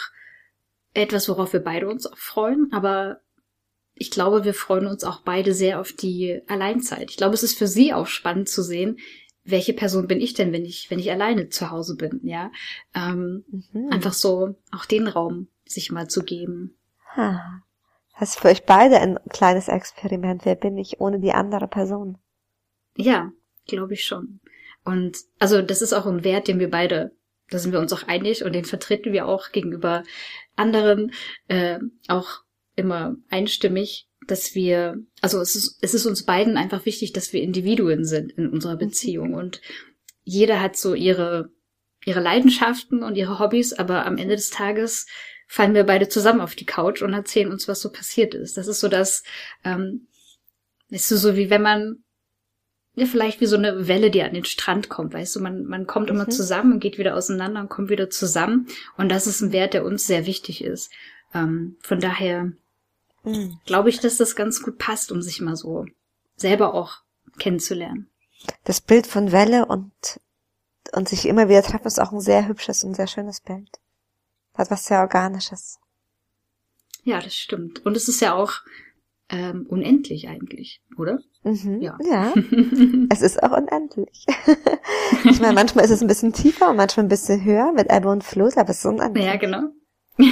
[0.94, 3.20] etwas, worauf wir beide uns auch freuen, aber
[3.96, 7.12] ich glaube, wir freuen uns auch beide sehr auf die Alleinzeit.
[7.12, 8.98] Ich glaube, es ist für sie auch spannend zu sehen,
[9.44, 12.52] welche Person bin ich denn, wenn ich, wenn ich alleine zu Hause bin, ja.
[12.96, 13.90] Ähm, Mhm.
[13.92, 16.78] Einfach so auch den Raum sich mal zu geben.
[17.16, 17.62] Ha.
[18.20, 20.46] Das ist für euch beide ein kleines Experiment.
[20.46, 22.18] Wer bin ich ohne die andere Person?
[22.96, 23.32] Ja,
[23.68, 24.40] glaube ich schon.
[24.86, 27.12] Und also das ist auch ein Wert, den wir beide,
[27.54, 30.04] da sind wir uns auch einig und den vertreten wir auch gegenüber
[30.56, 31.14] anderen
[31.48, 32.42] äh, auch
[32.76, 37.42] immer einstimmig, dass wir, also es ist, es ist uns beiden einfach wichtig, dass wir
[37.42, 39.62] Individuen sind in unserer Beziehung und
[40.24, 41.52] jeder hat so ihre
[42.06, 45.08] ihre Leidenschaften und ihre Hobbys, aber am Ende des Tages
[45.48, 48.58] fallen wir beide zusammen auf die Couch und erzählen uns, was so passiert ist.
[48.58, 49.24] Das ist so das,
[49.64, 50.08] ähm,
[50.90, 52.04] ist so, so wie wenn man
[52.96, 55.88] ja, vielleicht wie so eine Welle, die an den Strand kommt, weißt du, man, man
[55.88, 56.32] kommt immer Mhm.
[56.32, 58.68] zusammen und geht wieder auseinander und kommt wieder zusammen.
[58.98, 60.92] Und das ist ein Wert, der uns sehr wichtig ist.
[61.34, 62.52] Ähm, von daher
[63.24, 63.58] Mhm.
[63.66, 65.86] glaube ich, dass das ganz gut passt, um sich mal so
[66.36, 66.98] selber auch
[67.40, 68.10] kennenzulernen.
[68.66, 69.92] Das Bild von Welle und,
[70.92, 73.70] und sich immer wieder treffen ist auch ein sehr hübsches und sehr schönes Bild.
[74.54, 75.80] Hat was sehr Organisches.
[77.04, 77.86] Ja, das stimmt.
[77.86, 78.54] Und es ist ja auch
[79.30, 81.20] ähm, unendlich eigentlich, oder?
[81.44, 81.82] Mhm.
[81.82, 81.98] Ja.
[82.04, 82.34] ja.
[83.10, 84.26] Es ist auch unendlich.
[85.26, 88.10] ich meine, manchmal ist es ein bisschen tiefer und manchmal ein bisschen höher mit Ebbe
[88.10, 89.26] und Flut, aber es ist unendlich.
[89.26, 89.70] ja, genau.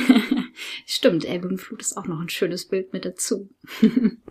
[0.86, 3.50] Stimmt, Elbe und Flut ist auch noch ein schönes Bild mit dazu.
[3.82, 4.22] Mhm.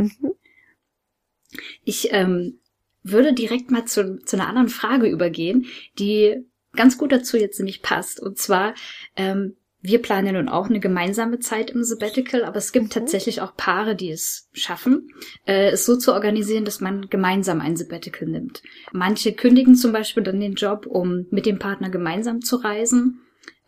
[1.84, 2.60] Ich ähm,
[3.02, 5.66] würde direkt mal zu, zu einer anderen Frage übergehen,
[5.98, 8.20] die ganz gut dazu jetzt nämlich passt.
[8.20, 8.74] Und zwar,
[9.16, 12.90] ähm, wir planen nun auch eine gemeinsame Zeit im Sabbatical, aber es gibt Mhm.
[12.90, 15.08] tatsächlich auch Paare, die es schaffen,
[15.46, 18.62] äh, es so zu organisieren, dass man gemeinsam ein Sabbatical nimmt.
[18.92, 23.20] Manche kündigen zum Beispiel dann den Job, um mit dem Partner gemeinsam zu reisen.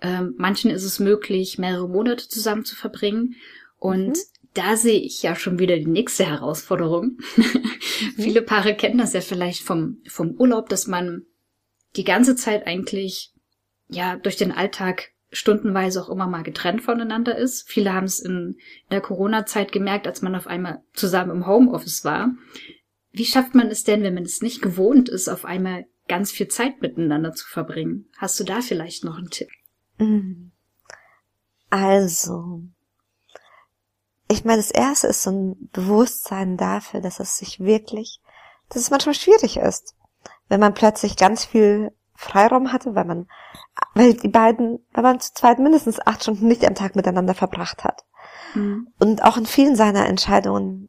[0.02, 3.36] Ähm, manchen ist es möglich, mehrere Monate zusammen zu verbringen.
[3.78, 4.22] Und Mhm.
[4.54, 7.18] da sehe ich ja schon wieder die nächste Herausforderung.
[8.16, 11.22] Viele Paare kennen das ja vielleicht vom, vom Urlaub, dass man
[11.96, 13.32] die ganze Zeit eigentlich,
[13.88, 17.68] ja, durch den Alltag stundenweise auch immer mal getrennt voneinander ist.
[17.68, 18.58] Viele haben es in
[18.90, 22.30] der Corona-Zeit gemerkt, als man auf einmal zusammen im Homeoffice war.
[23.10, 26.48] Wie schafft man es denn, wenn man es nicht gewohnt ist, auf einmal ganz viel
[26.48, 28.08] Zeit miteinander zu verbringen?
[28.18, 29.48] Hast du da vielleicht noch einen Tipp?
[29.98, 30.52] Mhm.
[31.70, 32.62] Also,
[34.28, 38.20] ich meine, das erste ist so ein Bewusstsein dafür, dass es sich wirklich,
[38.68, 39.94] dass es manchmal schwierig ist,
[40.48, 43.28] wenn man plötzlich ganz viel Freiraum hatte, weil man,
[43.94, 47.84] weil die beiden, weil man zu zweit mindestens acht Stunden nicht am Tag miteinander verbracht
[47.84, 48.04] hat.
[48.54, 48.88] Mhm.
[48.98, 50.88] Und auch in vielen seiner Entscheidungen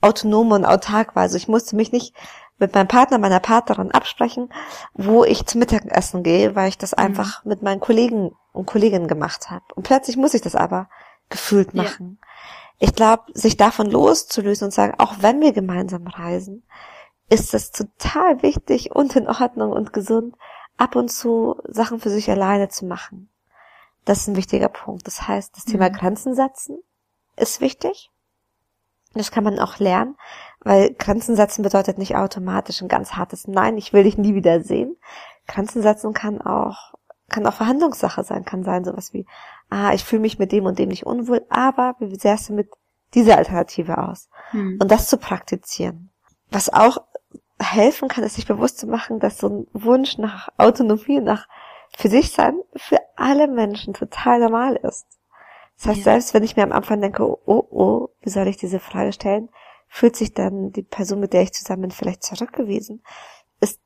[0.00, 1.22] autonom und autark war.
[1.22, 2.14] Also ich musste mich nicht
[2.58, 4.52] mit meinem Partner, meiner Partnerin absprechen,
[4.94, 9.50] wo ich zum Mittagessen gehe, weil ich das einfach mit meinen Kollegen und Kolleginnen gemacht
[9.50, 9.64] habe.
[9.74, 10.88] Und plötzlich muss ich das aber
[11.28, 11.84] gefühlt Ja.
[11.84, 12.18] machen.
[12.78, 16.64] Ich glaube, sich davon loszulösen und sagen, auch wenn wir gemeinsam reisen,
[17.28, 20.34] ist es total wichtig und in Ordnung und gesund,
[20.80, 23.28] ab und zu Sachen für sich alleine zu machen.
[24.06, 25.06] Das ist ein wichtiger Punkt.
[25.06, 25.94] Das heißt, das Thema Mhm.
[25.94, 26.78] Grenzen setzen
[27.36, 28.10] ist wichtig.
[29.12, 30.16] Das kann man auch lernen,
[30.60, 34.62] weil Grenzen setzen bedeutet nicht automatisch ein ganz hartes Nein, ich will dich nie wieder
[34.62, 34.96] sehen.
[35.46, 36.94] Grenzen setzen kann auch,
[37.28, 39.26] kann auch Verhandlungssache sein, kann sein sowas wie,
[39.68, 42.70] ah, ich fühle mich mit dem und dem nicht unwohl, aber wie sähst du mit
[43.12, 44.30] dieser Alternative aus?
[44.52, 44.78] Mhm.
[44.80, 46.10] Und das zu praktizieren.
[46.50, 46.98] Was auch
[47.60, 51.46] helfen kann, ist sich bewusst zu machen, dass so ein Wunsch nach Autonomie, nach
[51.96, 55.06] für sich sein, für alle Menschen total normal ist.
[55.76, 56.04] Das heißt, Ja.
[56.04, 57.38] selbst wenn ich mir am Anfang denke, oh,
[57.70, 59.48] oh, wie soll ich diese Frage stellen,
[59.88, 63.02] fühlt sich dann die Person, mit der ich zusammen bin, vielleicht zurückgewiesen,
[63.60, 63.80] ist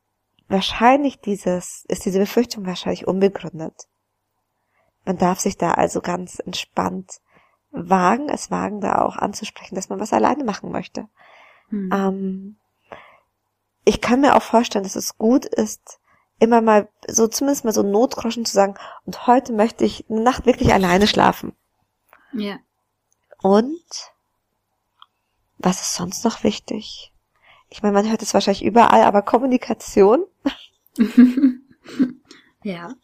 [0.49, 3.89] wahrscheinlich dieses, ist diese Befürchtung wahrscheinlich unbegründet.
[5.05, 7.21] Man darf sich da also ganz entspannt
[7.71, 11.09] wagen, es wagen, da auch anzusprechen, dass man was alleine machen möchte.
[11.71, 11.91] Mhm.
[11.93, 12.57] Ähm,
[13.85, 15.99] ich kann mir auch vorstellen, dass es gut ist,
[16.39, 18.75] immer mal so zumindest mal so Notgroschen zu sagen,
[19.05, 21.55] und heute möchte ich eine Nacht wirklich alleine schlafen.
[22.33, 22.59] Ja.
[23.41, 23.83] Und
[25.59, 27.13] was ist sonst noch wichtig?
[27.69, 30.25] Ich meine, man hört es wahrscheinlich überall, aber Kommunikation,
[32.63, 32.95] ja.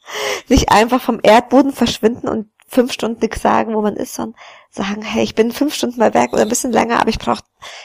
[0.48, 4.38] nicht einfach vom Erdboden verschwinden und fünf Stunden nichts sagen, wo man ist, sondern
[4.70, 7.42] sagen, hey, ich bin fünf Stunden mal weg oder ein bisschen länger, aber ich brauche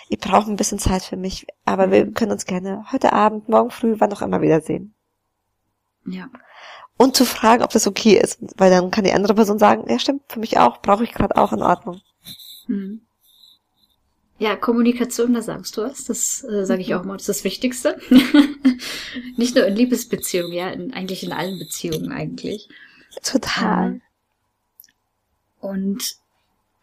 [0.09, 1.47] ich brauche ein bisschen Zeit für mich.
[1.65, 4.93] Aber wir können uns gerne heute Abend, morgen früh, wann auch immer wiedersehen.
[6.05, 6.29] Ja.
[6.97, 9.97] Und zu fragen, ob das okay ist, weil dann kann die andere Person sagen, ja
[9.97, 12.01] stimmt, für mich auch, brauche ich gerade auch in Ordnung.
[12.67, 13.01] Hm.
[14.37, 16.05] Ja, Kommunikation, da sagst du was.
[16.05, 17.99] Das äh, sage ich auch mal, das ist das Wichtigste.
[19.37, 22.69] Nicht nur in Liebesbeziehungen, ja, in, eigentlich in allen Beziehungen eigentlich.
[23.23, 23.93] Total.
[23.93, 24.01] Ähm,
[25.65, 26.15] und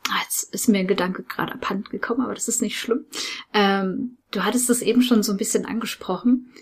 [0.09, 3.07] ah, jetzt ist mir ein Gedanke gerade abhanden gekommen, aber das ist nicht schlimm.
[3.55, 6.53] Ähm, du hattest es eben schon so ein bisschen angesprochen.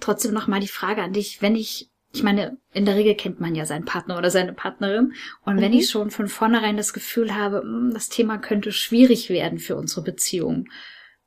[0.00, 3.40] Trotzdem noch mal die Frage an dich, wenn ich ich meine, in der Regel kennt
[3.40, 5.12] man ja seinen Partner oder seine Partnerin.
[5.44, 5.60] Und mhm.
[5.60, 9.76] wenn ich schon von vornherein das Gefühl habe, hm, das Thema könnte schwierig werden für
[9.76, 10.68] unsere Beziehung,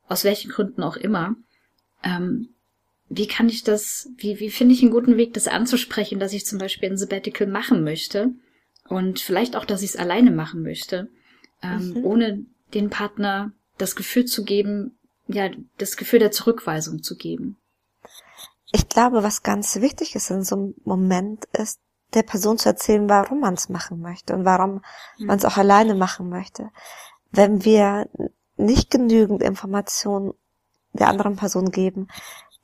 [0.09, 1.35] aus welchen Gründen auch immer,
[2.03, 2.49] ähm,
[3.07, 6.45] wie kann ich das, wie, wie finde ich einen guten Weg, das anzusprechen, dass ich
[6.45, 8.33] zum Beispiel ein Sabbatical machen möchte
[8.93, 11.09] und vielleicht auch, dass ich es alleine machen möchte,
[11.61, 12.05] ähm, mhm.
[12.05, 17.57] ohne den Partner das Gefühl zu geben, ja, das Gefühl der Zurückweisung zu geben
[18.73, 21.79] ich glaube, was ganz wichtig ist in so einem Moment, ist,
[22.15, 24.81] der Person zu erzählen, warum man es machen möchte und warum
[25.17, 25.27] mhm.
[25.27, 26.69] man es auch alleine machen möchte.
[27.31, 28.09] Wenn wir
[28.57, 30.33] nicht genügend Informationen
[30.91, 32.07] der anderen Person geben,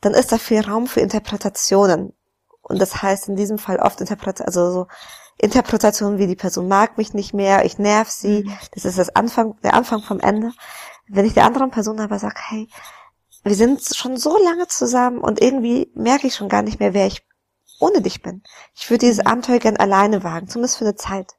[0.01, 2.13] dann ist da viel Raum für Interpretationen.
[2.61, 4.87] Und das heißt in diesem Fall oft Interpretation, also so
[5.41, 8.57] Interpretationen wie die Person mag mich nicht mehr, ich nerv sie, mhm.
[8.73, 10.51] das ist das Anfang, der Anfang vom Ende.
[11.07, 12.67] Wenn ich der anderen Person aber sage, hey,
[13.43, 17.07] wir sind schon so lange zusammen und irgendwie merke ich schon gar nicht mehr, wer
[17.07, 17.25] ich
[17.79, 18.43] ohne dich bin.
[18.75, 19.31] Ich würde dieses mhm.
[19.31, 21.33] Abenteuer gern alleine wagen, zumindest für eine Zeit.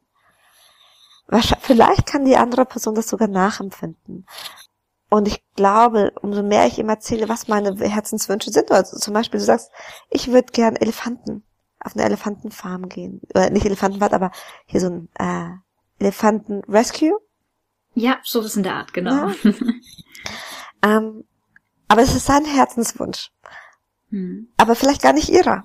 [1.61, 4.27] Vielleicht kann die andere Person das sogar nachempfinden.
[5.11, 9.41] Und ich glaube, umso mehr ich ihm erzähle, was meine Herzenswünsche sind, also zum Beispiel
[9.41, 9.71] du sagst,
[10.09, 11.45] ich würde gern Elefanten
[11.81, 13.21] auf eine Elefantenfarm gehen.
[13.35, 14.31] Oder nicht Elefantenfahrt, aber
[14.67, 17.19] hier so ein äh, Elefanten-Rescue.
[17.95, 19.29] Ja, so ist in der Art, genau.
[19.29, 19.35] Ja.
[20.83, 21.25] ähm,
[21.89, 23.31] aber es ist sein Herzenswunsch.
[24.11, 24.49] Hm.
[24.57, 25.65] Aber vielleicht gar nicht ihrer.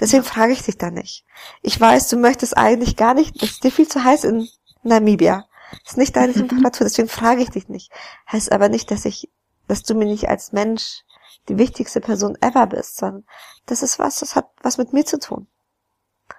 [0.00, 1.24] Deswegen frage ich dich da nicht.
[1.62, 4.48] Ich weiß, du möchtest eigentlich gar nicht, es ist dir viel zu heiß in
[4.82, 5.46] Namibia.
[5.84, 7.90] Das ist nicht deine Temperatur, deswegen frage ich dich nicht.
[8.30, 9.30] Heißt aber nicht, dass ich,
[9.68, 11.02] dass du mir nicht als Mensch
[11.48, 13.24] die wichtigste Person ever bist, sondern
[13.66, 15.46] das ist was, das hat was mit mir zu tun.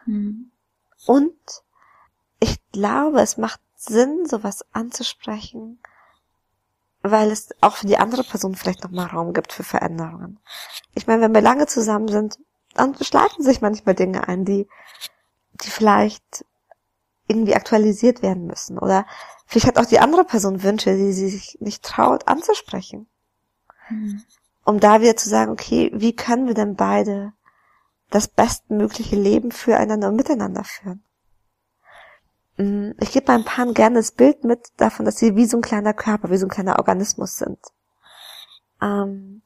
[0.03, 0.51] Hm.
[1.05, 1.63] Und
[2.39, 5.79] ich glaube, es macht Sinn, sowas anzusprechen,
[7.01, 10.39] weil es auch für die andere Person vielleicht nochmal Raum gibt für Veränderungen.
[10.93, 12.37] Ich meine, wenn wir lange zusammen sind,
[12.73, 14.67] dann beschleiten sich manchmal Dinge ein, die,
[15.61, 16.45] die vielleicht
[17.27, 18.77] irgendwie aktualisiert werden müssen.
[18.77, 19.05] Oder
[19.45, 23.07] vielleicht hat auch die andere Person Wünsche, die sie sich nicht traut anzusprechen.
[23.89, 24.23] Mhm.
[24.67, 27.31] Um da wieder zu sagen, okay, wie können wir denn beide
[28.09, 31.05] das bestmögliche Leben füreinander und miteinander führen?
[32.57, 35.61] Mm, ich gebe meinen Paaren gerne das Bild mit davon, dass sie wie so ein
[35.61, 37.59] kleiner Körper, wie so ein kleiner Organismus sind.
[38.81, 39.41] Ähm,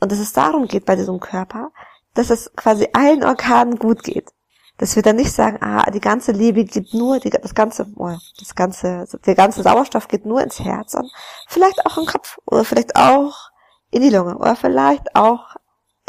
[0.00, 1.70] und dass es darum geht bei diesem Körper,
[2.14, 4.32] dass es quasi allen Organen gut geht.
[4.78, 8.16] Dass wir dann nicht sagen, ah, die ganze Liebe geht nur, die, das ganze, oh,
[8.38, 11.12] das ganze, der ganze Sauerstoff geht nur ins Herz und
[11.48, 13.50] vielleicht auch im Kopf oder vielleicht auch
[13.94, 15.54] in die Lunge oder vielleicht auch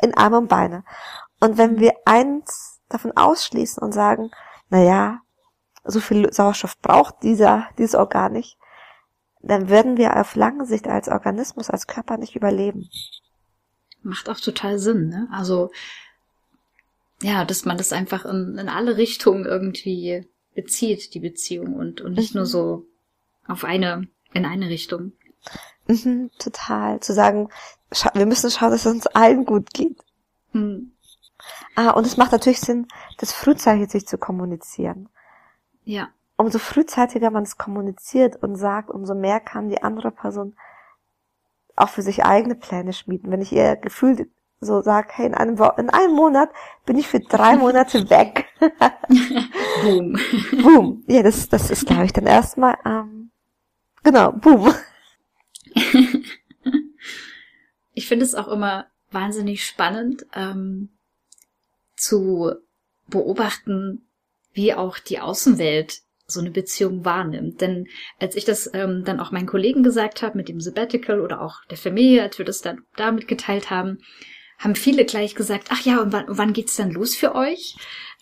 [0.01, 0.83] in Arme und Beine.
[1.39, 4.31] Und wenn wir eins davon ausschließen und sagen,
[4.69, 5.21] na ja,
[5.83, 8.57] so viel Sauerstoff braucht dieser, dieses Organ nicht,
[9.41, 12.89] dann werden wir auf lange Sicht als Organismus, als Körper nicht überleben.
[14.01, 15.27] Macht auch total Sinn, ne?
[15.31, 15.71] Also,
[17.21, 22.13] ja, dass man das einfach in, in alle Richtungen irgendwie bezieht, die Beziehung und, und
[22.13, 22.39] nicht mhm.
[22.39, 22.87] nur so
[23.47, 25.13] auf eine, in eine Richtung.
[25.87, 26.99] Mhm, total.
[26.99, 27.49] Zu sagen,
[28.13, 30.03] wir müssen schauen, dass es uns allen gut geht.
[30.53, 30.91] Mhm.
[31.75, 35.09] Ah, und es macht natürlich Sinn, das frühzeitig sich zu kommunizieren.
[35.83, 36.09] Ja.
[36.37, 40.55] Umso frühzeitiger man es kommuniziert und sagt, umso mehr kann die andere Person
[41.75, 43.31] auch für sich eigene Pläne schmieden.
[43.31, 44.27] Wenn ich ihr gefühlt
[44.61, 46.49] so sage, hey, in einem, in einem Monat
[46.85, 48.47] bin ich für drei Monate weg.
[49.83, 50.17] boom.
[50.61, 51.03] Boom.
[51.07, 53.31] Ja, das, das ist, glaube ich, dann erstmal, ähm,
[54.03, 54.73] genau, boom.
[58.05, 60.89] Ich finde es auch immer wahnsinnig spannend, ähm,
[61.95, 62.53] zu
[63.07, 64.07] beobachten,
[64.53, 67.61] wie auch die Außenwelt so eine Beziehung wahrnimmt.
[67.61, 67.87] Denn
[68.19, 71.65] als ich das ähm, dann auch meinen Kollegen gesagt habe mit dem Sabbatical oder auch
[71.71, 73.97] der Familie, als wir das dann damit geteilt haben,
[74.59, 77.75] haben viele gleich gesagt, ach ja, und wann, wann geht's dann los für euch?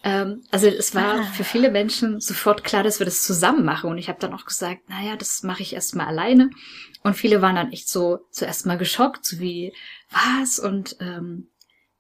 [0.03, 1.23] Ähm, also es war ah.
[1.23, 3.89] für viele Menschen sofort klar, dass wir das zusammen machen.
[3.89, 6.49] Und ich habe dann auch gesagt, naja, das mache ich erstmal alleine.
[7.03, 9.73] Und viele waren dann echt so zuerst mal geschockt, so wie,
[10.11, 10.59] was?
[10.59, 11.47] Und ähm,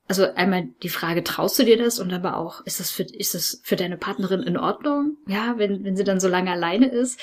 [0.07, 1.99] also einmal die Frage, traust du dir das?
[1.99, 5.17] Und aber auch, ist das für, ist das für deine Partnerin in Ordnung?
[5.25, 7.19] Ja, wenn, wenn sie dann so lange alleine ist.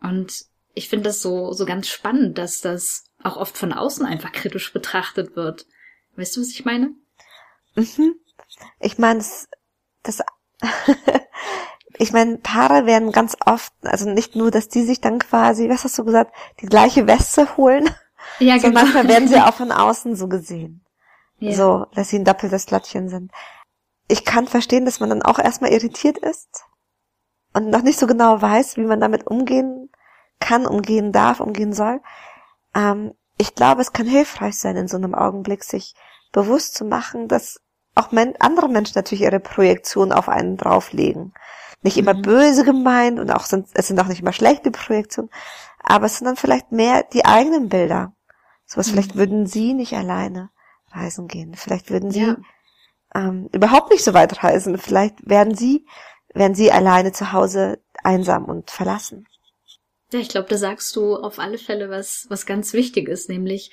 [0.00, 4.32] Und ich finde das so, so ganz spannend, dass das auch oft von außen einfach
[4.32, 5.66] kritisch betrachtet wird.
[6.16, 6.94] Weißt du, was ich meine?
[7.74, 8.14] Mhm.
[8.80, 9.48] Ich meine, das,
[10.08, 10.22] das
[11.98, 15.84] ich meine, Paare werden ganz oft, also nicht nur, dass die sich dann quasi, was
[15.84, 17.88] hast du gesagt, die gleiche Weste holen.
[18.40, 18.80] Ja, genau.
[18.80, 20.84] So manchmal werden sie auch von außen so gesehen.
[21.38, 21.52] Ja.
[21.52, 23.32] So, dass sie ein doppeltes Lottchen sind.
[24.08, 26.64] Ich kann verstehen, dass man dann auch erstmal irritiert ist
[27.54, 29.90] und noch nicht so genau weiß, wie man damit umgehen
[30.40, 32.00] kann, umgehen darf, umgehen soll.
[32.74, 35.94] Ähm, ich glaube, es kann hilfreich sein, in so einem Augenblick sich
[36.32, 37.60] bewusst zu machen, dass
[37.98, 41.34] auch men andere Menschen natürlich ihre Projektion auf einen drauflegen.
[41.82, 42.22] Nicht immer mhm.
[42.22, 45.30] böse gemeint und auch sind, es sind auch nicht immer schlechte Projektionen,
[45.82, 48.12] aber es sind dann vielleicht mehr die eigenen Bilder.
[48.66, 48.92] Sowas, mhm.
[48.92, 50.50] vielleicht würden sie nicht alleine
[50.90, 51.54] reisen gehen.
[51.54, 52.36] Vielleicht würden sie ja.
[53.14, 54.78] ähm, überhaupt nicht so weit reisen.
[54.78, 55.86] Vielleicht werden sie,
[56.34, 59.26] werden sie alleine zu Hause einsam und verlassen.
[60.12, 63.70] Ja, ich glaube, da sagst du auf alle Fälle was, was ganz wichtig ist, nämlich,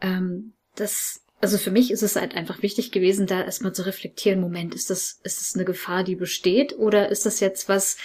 [0.00, 4.40] ähm, dass, also für mich ist es halt einfach wichtig gewesen, da erstmal zu reflektieren,
[4.40, 7.96] Moment, ist das, ist das eine Gefahr, die besteht, oder ist das jetzt was,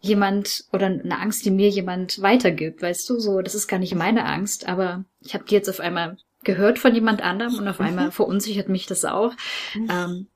[0.00, 3.94] jemand oder eine Angst, die mir jemand weitergibt, weißt du, so, das ist gar nicht
[3.94, 7.80] meine Angst, aber ich habe die jetzt auf einmal gehört von jemand anderem und auf
[7.80, 8.12] einmal mhm.
[8.12, 9.32] verunsichert mich das auch.
[9.74, 9.88] Mhm.
[9.90, 10.26] Ähm,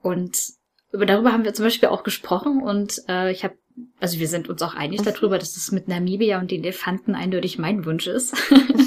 [0.00, 0.36] und
[0.90, 3.54] über darüber haben wir zum Beispiel auch gesprochen und äh, ich habe,
[4.00, 7.58] also wir sind uns auch einig darüber, dass es mit Namibia und den Elefanten eindeutig
[7.58, 8.34] mein Wunsch ist.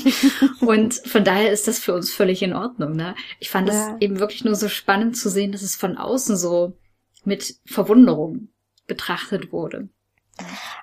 [0.61, 2.95] und von daher ist das für uns völlig in Ordnung.
[2.95, 3.15] Ne?
[3.39, 3.97] Ich fand es ja.
[3.99, 6.77] eben wirklich nur so spannend zu sehen, dass es von außen so
[7.23, 8.49] mit Verwunderung
[8.87, 9.89] betrachtet wurde.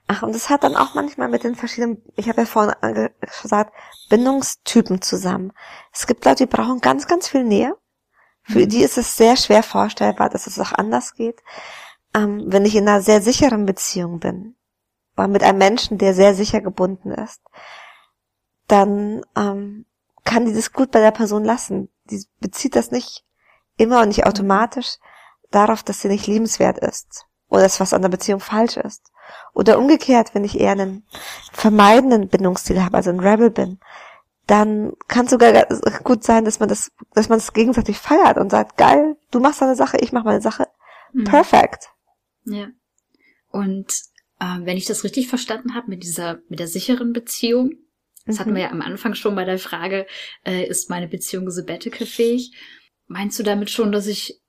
[0.06, 3.10] Ach, und es hat dann auch manchmal mit den verschiedenen, ich habe ja vorhin
[3.42, 3.72] gesagt,
[4.08, 5.52] Bindungstypen zusammen.
[5.92, 7.76] Es gibt Leute, die brauchen ganz, ganz viel Nähe.
[8.44, 8.68] Für mhm.
[8.68, 11.40] die ist es sehr schwer vorstellbar, dass es auch anders geht.
[12.14, 14.54] Ähm, wenn ich in einer sehr sicheren Beziehung bin,
[15.16, 17.42] oder mit einem Menschen, der sehr sicher gebunden ist,
[18.68, 19.86] dann ähm,
[20.24, 21.88] kann die das gut bei der Person lassen.
[22.04, 23.24] Die bezieht das nicht
[23.76, 24.96] immer und nicht automatisch
[25.50, 29.12] darauf, dass sie nicht liebenswert ist oder dass was an der Beziehung falsch ist.
[29.52, 31.06] Oder umgekehrt, wenn ich eher einen
[31.52, 33.78] vermeidenden Bindungsstil habe, also ein Rebel bin,
[34.46, 35.66] dann kann es sogar
[36.02, 39.60] gut sein, dass man das, dass man es gegenseitig feiert und sagt, geil, du machst
[39.60, 40.68] deine Sache, ich mach meine Sache.
[41.12, 41.24] Mhm.
[42.44, 42.70] Ja.
[43.48, 43.92] Und
[44.40, 47.72] äh, wenn ich das richtig verstanden habe mit dieser, mit der sicheren Beziehung,
[48.24, 48.40] das mhm.
[48.40, 50.06] hatten wir ja am Anfang schon bei der Frage,
[50.44, 52.52] äh, ist meine Beziehung sabbatical fähig?
[53.06, 54.40] Meinst du damit schon, dass ich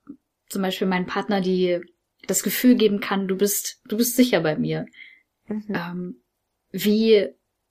[0.48, 1.80] zum Beispiel meinen Partner die
[2.26, 4.86] das Gefühl geben kann, du bist, du bist sicher bei mir.
[5.46, 5.64] Mhm.
[5.68, 6.22] Ähm,
[6.70, 7.28] wie,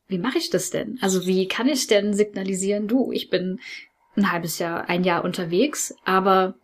[0.07, 0.99] wie mache ich das denn?
[1.01, 3.59] Also wie kann ich denn signalisieren, du, ich bin
[4.15, 6.55] ein halbes Jahr, ein Jahr unterwegs, aber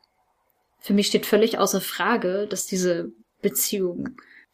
[0.79, 4.09] für mich steht völlig außer Frage, dass diese Beziehung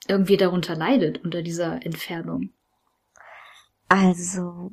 [0.07, 2.49] irgendwie darunter leidet unter dieser Entfernung.
[3.87, 4.71] Also,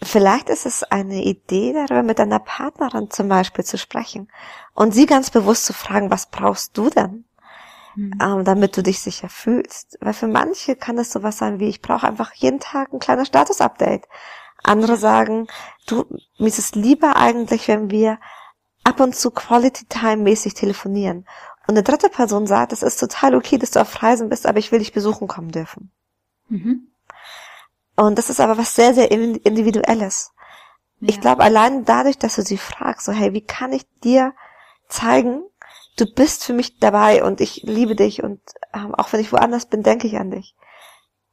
[0.00, 4.30] Vielleicht ist es eine Idee, darüber mit deiner Partnerin zum Beispiel zu sprechen
[4.74, 7.24] und sie ganz bewusst zu fragen, was brauchst du denn,
[7.96, 8.12] mhm.
[8.22, 9.98] ähm, damit du dich sicher fühlst.
[10.00, 13.26] Weil für manche kann es sowas sein wie, ich brauche einfach jeden Tag ein kleines
[13.26, 14.06] Status-Update.
[14.62, 15.48] Andere sagen,
[15.88, 16.04] du,
[16.38, 18.20] mir ist es lieber eigentlich, wenn wir
[18.84, 21.26] ab und zu Quality Time mäßig telefonieren.
[21.68, 24.58] Und eine dritte Person sagt, es ist total okay, dass du auf Reisen bist, aber
[24.58, 25.92] ich will dich besuchen kommen dürfen.
[26.48, 26.88] Mhm.
[27.94, 30.32] Und das ist aber was sehr, sehr individuelles.
[31.00, 31.10] Ja.
[31.10, 34.32] Ich glaube, allein dadurch, dass du sie fragst, so, hey, wie kann ich dir
[34.88, 35.42] zeigen,
[35.98, 38.40] du bist für mich dabei und ich liebe dich und
[38.72, 40.56] ähm, auch wenn ich woanders bin, denke ich an dich.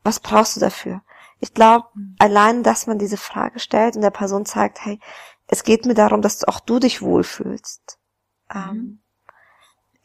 [0.04, 1.02] Was brauchst du dafür?
[1.40, 2.18] Ich glaube, mhm.
[2.20, 5.00] allein, dass man diese Frage stellt und der Person zeigt, hey,
[5.48, 8.00] es geht mir darum, dass auch du dich wohlfühlst,
[8.54, 9.00] ähm, mhm.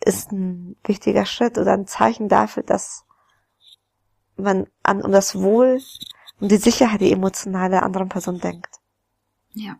[0.05, 3.05] Ist ein wichtiger Schritt oder ein Zeichen dafür, dass
[4.37, 5.81] man an um das Wohl
[6.41, 8.77] und die Sicherheit, die emotional der anderen Person denkt.
[9.53, 9.79] Ja.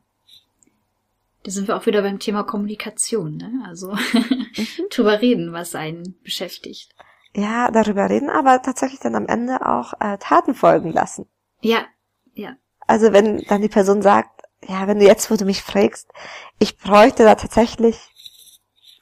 [1.43, 3.65] Da sind wir auch wieder beim Thema Kommunikation, ne?
[3.67, 4.47] Also mhm.
[4.91, 6.95] drüber reden, was einen beschäftigt.
[7.35, 11.27] Ja, darüber reden, aber tatsächlich dann am Ende auch äh, Taten folgen lassen.
[11.61, 11.87] Ja,
[12.35, 12.57] ja.
[12.87, 16.11] Also wenn dann die Person sagt, ja, wenn du jetzt, wo du mich fragst,
[16.59, 17.99] ich bräuchte da tatsächlich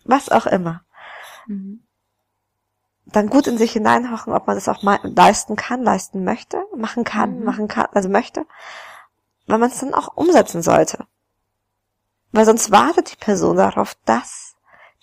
[0.05, 0.83] was auch immer.
[1.49, 1.83] Mhm
[3.11, 7.39] dann gut in sich hineinhochen, ob man das auch leisten kann, leisten möchte, machen kann,
[7.39, 7.45] mhm.
[7.45, 8.47] machen kann, also möchte,
[9.47, 11.07] weil man es dann auch umsetzen sollte.
[12.33, 14.57] Weil sonst wartet die Person darauf, dass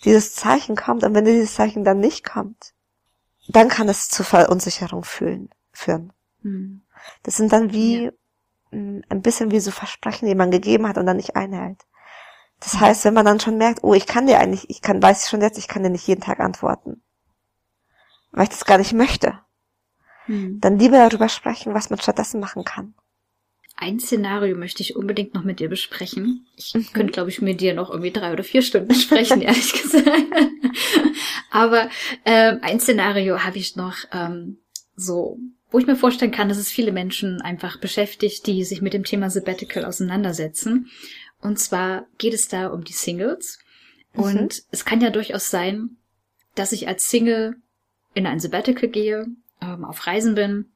[0.04, 2.74] dieses Zeichen kommt und wenn dieses Zeichen dann nicht kommt,
[3.48, 6.12] dann kann es zu Verunsicherung fühlen, führen.
[6.42, 6.82] Mhm.
[7.22, 8.10] Das sind dann wie ja.
[8.70, 11.84] ein bisschen wie so Versprechen, die man gegeben hat und dann nicht einhält.
[12.60, 15.28] Das heißt, wenn man dann schon merkt, oh, ich kann dir eigentlich, ich kann, weiß
[15.28, 17.02] schon jetzt, ich kann dir nicht jeden Tag antworten.
[18.32, 19.38] Weil ich das gar nicht möchte.
[20.24, 20.58] Hm.
[20.60, 22.94] Dann lieber darüber sprechen, was man stattdessen machen kann.
[23.78, 26.46] Ein Szenario möchte ich unbedingt noch mit dir besprechen.
[26.56, 26.92] Ich mhm.
[26.94, 30.06] könnte, glaube ich, mit dir noch irgendwie drei oder vier Stunden sprechen, ehrlich gesagt.
[31.50, 31.90] Aber
[32.24, 34.58] ähm, ein Szenario habe ich noch ähm,
[34.94, 35.38] so,
[35.70, 39.04] wo ich mir vorstellen kann, dass es viele Menschen einfach beschäftigt, die sich mit dem
[39.04, 40.88] Thema Sabbatical auseinandersetzen.
[41.46, 43.60] Und zwar geht es da um die Singles.
[44.14, 44.22] Mhm.
[44.22, 45.96] Und es kann ja durchaus sein,
[46.56, 47.54] dass ich als Single
[48.14, 49.26] in ein Sabbatical gehe,
[49.62, 50.72] ähm, auf Reisen bin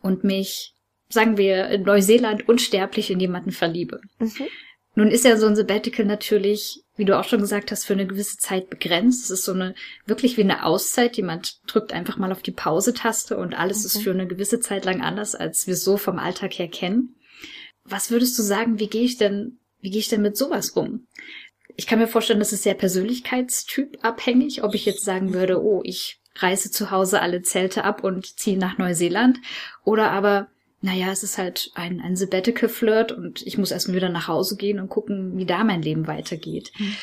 [0.00, 0.74] und mich
[1.08, 4.00] sagen wir, in Neuseeland unsterblich in jemanden verliebe.
[4.20, 4.46] Mhm.
[4.94, 8.06] Nun ist ja so ein Sabbatical natürlich, wie du auch schon gesagt hast, für eine
[8.06, 9.24] gewisse Zeit begrenzt.
[9.24, 9.74] Es ist so eine,
[10.06, 11.16] wirklich wie eine Auszeit.
[11.16, 13.86] Jemand drückt einfach mal auf die Pause-Taste und alles okay.
[13.86, 17.16] ist für eine gewisse Zeit lang anders, als wir so vom Alltag her kennen.
[17.84, 21.06] Was würdest du sagen, wie gehe ich denn, wie gehe ich denn mit sowas um?
[21.76, 25.80] Ich kann mir vorstellen, das ist sehr persönlichkeitstyp abhängig, ob ich jetzt sagen würde, oh,
[25.84, 29.38] ich reiße zu Hause alle Zelte ab und ziehe nach Neuseeland.
[29.84, 30.48] Oder aber,
[30.80, 34.80] naja, es ist halt ein, ein Sabbatical-Flirt und ich muss erstmal wieder nach Hause gehen
[34.80, 36.72] und gucken, wie da mein Leben weitergeht.
[36.78, 36.96] Mhm.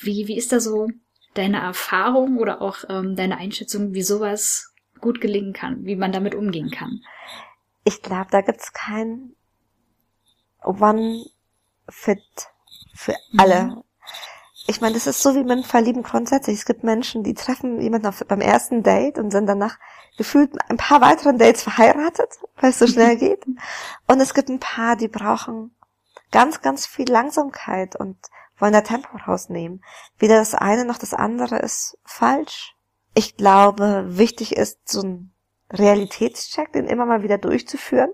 [0.00, 0.88] Wie, wie ist da so
[1.34, 6.34] deine Erfahrung oder auch ähm, deine Einschätzung, wie sowas gut gelingen kann, wie man damit
[6.34, 7.00] umgehen kann?
[7.84, 9.34] Ich glaube, da gibt's kein
[10.62, 11.24] One
[11.88, 12.48] Fit
[12.94, 13.64] für alle.
[13.64, 13.82] Mhm
[14.68, 16.58] ich meine, das ist so wie mit Verlieben grundsätzlich.
[16.58, 19.78] Es gibt Menschen, die treffen jemanden auf, beim ersten Date und sind danach
[20.16, 22.30] gefühlt ein paar weiteren Dates verheiratet,
[22.60, 23.46] weil es so schnell geht.
[24.08, 25.74] Und es gibt ein paar, die brauchen
[26.32, 28.16] ganz, ganz viel Langsamkeit und
[28.58, 29.84] wollen da Tempo rausnehmen.
[30.18, 32.74] Weder das eine noch das andere ist falsch.
[33.14, 35.32] Ich glaube, wichtig ist, so ein
[35.70, 38.10] Realitätscheck, den immer mal wieder durchzuführen.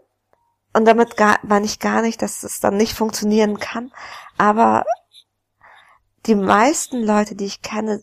[0.72, 3.92] Und damit gar, meine ich gar nicht, dass es dann nicht funktionieren kann,
[4.38, 4.84] aber
[6.26, 8.02] die meisten Leute, die ich kenne,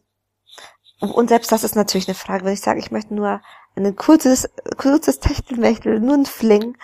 [1.00, 3.42] und selbst das ist natürlich eine Frage, wenn ich sage, ich möchte nur
[3.76, 6.78] ein kurzes, kurzes Techtelmechtel, nur ein Fling,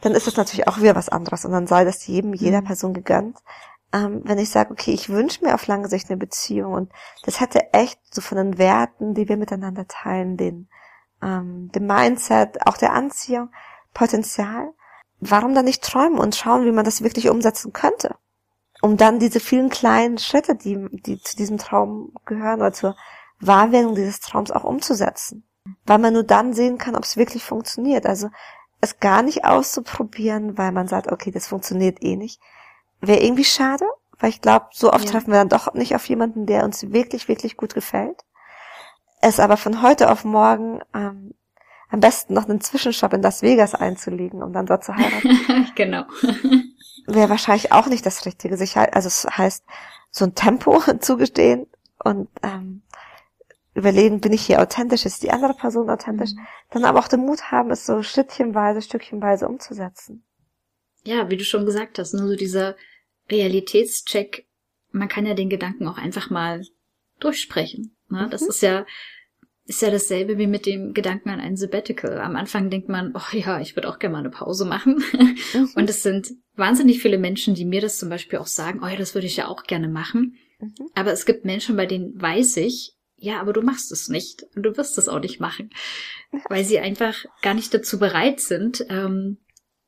[0.00, 2.66] dann ist das natürlich auch wieder was anderes und dann sei das jedem, jeder mhm.
[2.66, 3.38] Person gegönnt.
[3.92, 6.92] Ähm, wenn ich sage, okay, ich wünsche mir auf lange Sicht eine Beziehung und
[7.24, 10.68] das hätte echt so von den Werten, die wir miteinander teilen, den,
[11.22, 13.50] ähm, dem Mindset, auch der Anziehung,
[13.94, 14.72] Potenzial,
[15.20, 18.14] warum dann nicht träumen und schauen, wie man das wirklich umsetzen könnte?
[18.80, 22.96] um dann diese vielen kleinen Schritte, die, die zu diesem Traum gehören oder zur
[23.40, 25.44] Wahrwerdung dieses Traums auch umzusetzen.
[25.84, 28.06] Weil man nur dann sehen kann, ob es wirklich funktioniert.
[28.06, 28.30] Also
[28.80, 32.40] es gar nicht auszuprobieren, weil man sagt, okay, das funktioniert eh nicht,
[33.00, 33.84] wäre irgendwie schade,
[34.18, 35.10] weil ich glaube, so oft ja.
[35.10, 38.24] treffen wir dann doch nicht auf jemanden, der uns wirklich, wirklich gut gefällt.
[39.20, 41.34] Es aber von heute auf morgen ähm,
[41.88, 45.72] am besten noch einen Zwischenstopp in Las Vegas einzulegen, um dann dort zu heiraten.
[45.74, 46.04] genau
[47.08, 48.56] wäre wahrscheinlich auch nicht das Richtige.
[48.56, 49.64] Sich halt, also es heißt,
[50.10, 51.66] so ein Tempo zugestehen
[52.02, 52.82] und ähm,
[53.74, 56.46] überlegen, bin ich hier authentisch, ist die andere Person authentisch, mhm.
[56.70, 60.24] dann aber auch den Mut haben, es so schrittchenweise, stückchenweise umzusetzen.
[61.04, 62.76] Ja, wie du schon gesagt hast, nur so dieser
[63.30, 64.46] Realitätscheck,
[64.90, 66.62] man kann ja den Gedanken auch einfach mal
[67.20, 67.96] durchsprechen.
[68.08, 68.26] Ne?
[68.26, 68.30] Mhm.
[68.30, 68.84] Das ist ja
[69.68, 72.18] ist ja dasselbe wie mit dem Gedanken an ein Sabbatical.
[72.20, 75.04] Am Anfang denkt man, oh ja, ich würde auch gerne mal eine Pause machen.
[75.52, 75.70] Mhm.
[75.74, 78.96] Und es sind wahnsinnig viele Menschen, die mir das zum Beispiel auch sagen, oh ja,
[78.96, 80.38] das würde ich ja auch gerne machen.
[80.58, 80.74] Mhm.
[80.94, 84.62] Aber es gibt Menschen, bei denen weiß ich, ja, aber du machst es nicht und
[84.62, 85.68] du wirst es auch nicht machen,
[86.48, 89.36] weil sie einfach gar nicht dazu bereit sind, ähm,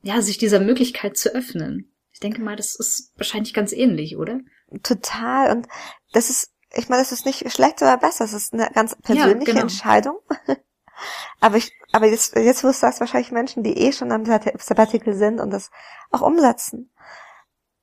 [0.03, 1.91] ja, sich dieser Möglichkeit zu öffnen.
[2.13, 4.41] Ich denke mal, das ist wahrscheinlich ganz ähnlich, oder?
[4.83, 5.57] Total.
[5.57, 5.69] Und
[6.13, 9.39] das ist ich meine, es ist nicht schlecht oder besser, es ist eine ganz persönliche
[9.39, 9.61] ja, genau.
[9.63, 10.19] Entscheidung.
[11.41, 15.15] aber ich, aber jetzt, jetzt wirst du das wahrscheinlich Menschen, die eh schon am Sabbatical
[15.15, 15.71] sind und das
[16.11, 16.91] auch umsetzen.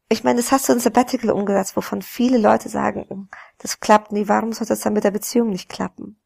[0.09, 4.13] Ich meine, das hast du in Sabbatical umgesetzt, wovon viele Leute sagen, hm, das klappt
[4.13, 6.17] nie, warum soll das dann mit der Beziehung nicht klappen?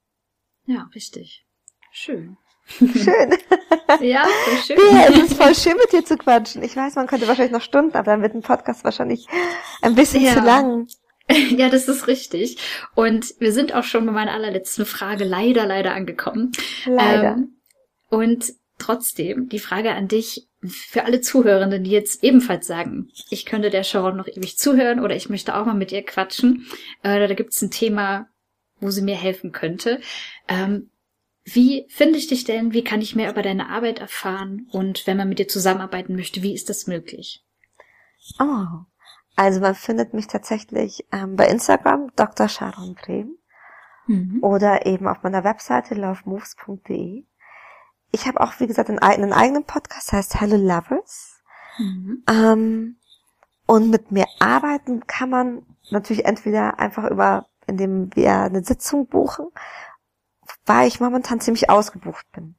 [0.66, 1.48] Ja, richtig.
[1.92, 2.38] Schön.
[2.68, 3.36] Schön.
[4.02, 4.78] ja, voll schön.
[4.92, 6.64] Ja, es ist voll schön mit dir zu quatschen.
[6.64, 9.28] Ich weiß, man könnte wahrscheinlich noch Stunden, aber dann wird ein Podcast wahrscheinlich
[9.82, 10.34] ein bisschen ja.
[10.34, 10.88] zu lang.
[11.58, 12.58] Ja, das ist richtig.
[12.96, 16.52] Und wir sind auch schon bei meiner allerletzten Frage leider, leider angekommen.
[16.86, 17.34] Leider.
[17.34, 17.58] Ähm,
[18.10, 23.70] und trotzdem, die Frage an dich, für alle Zuhörenden, die jetzt ebenfalls sagen, ich könnte
[23.70, 26.68] der Sharon noch ewig zuhören oder ich möchte auch mal mit ihr quatschen,
[27.04, 28.28] äh, da gibt es ein Thema,
[28.80, 30.02] wo sie mir helfen könnte.
[30.48, 30.92] Ähm,
[31.44, 32.74] wie finde ich dich denn?
[32.74, 34.68] Wie kann ich mehr über deine Arbeit erfahren?
[34.72, 37.44] Und wenn man mit dir zusammenarbeiten möchte, wie ist das möglich?
[38.40, 38.86] Oh,
[39.36, 42.48] also man findet mich tatsächlich ähm, bei Instagram, Dr.
[42.48, 43.38] Sharon Brehm.
[44.08, 44.40] Mhm.
[44.42, 47.26] Oder eben auf meiner Webseite lovemoves.de.
[48.12, 51.42] Ich habe auch, wie gesagt, einen, einen, eigenen Podcast, heißt Hello Lovers.
[51.78, 52.24] Mhm.
[52.30, 52.98] Ähm,
[53.66, 59.48] und mit mir arbeiten kann man natürlich entweder einfach über, indem wir eine Sitzung buchen,
[60.66, 62.56] weil ich momentan ziemlich ausgebucht bin.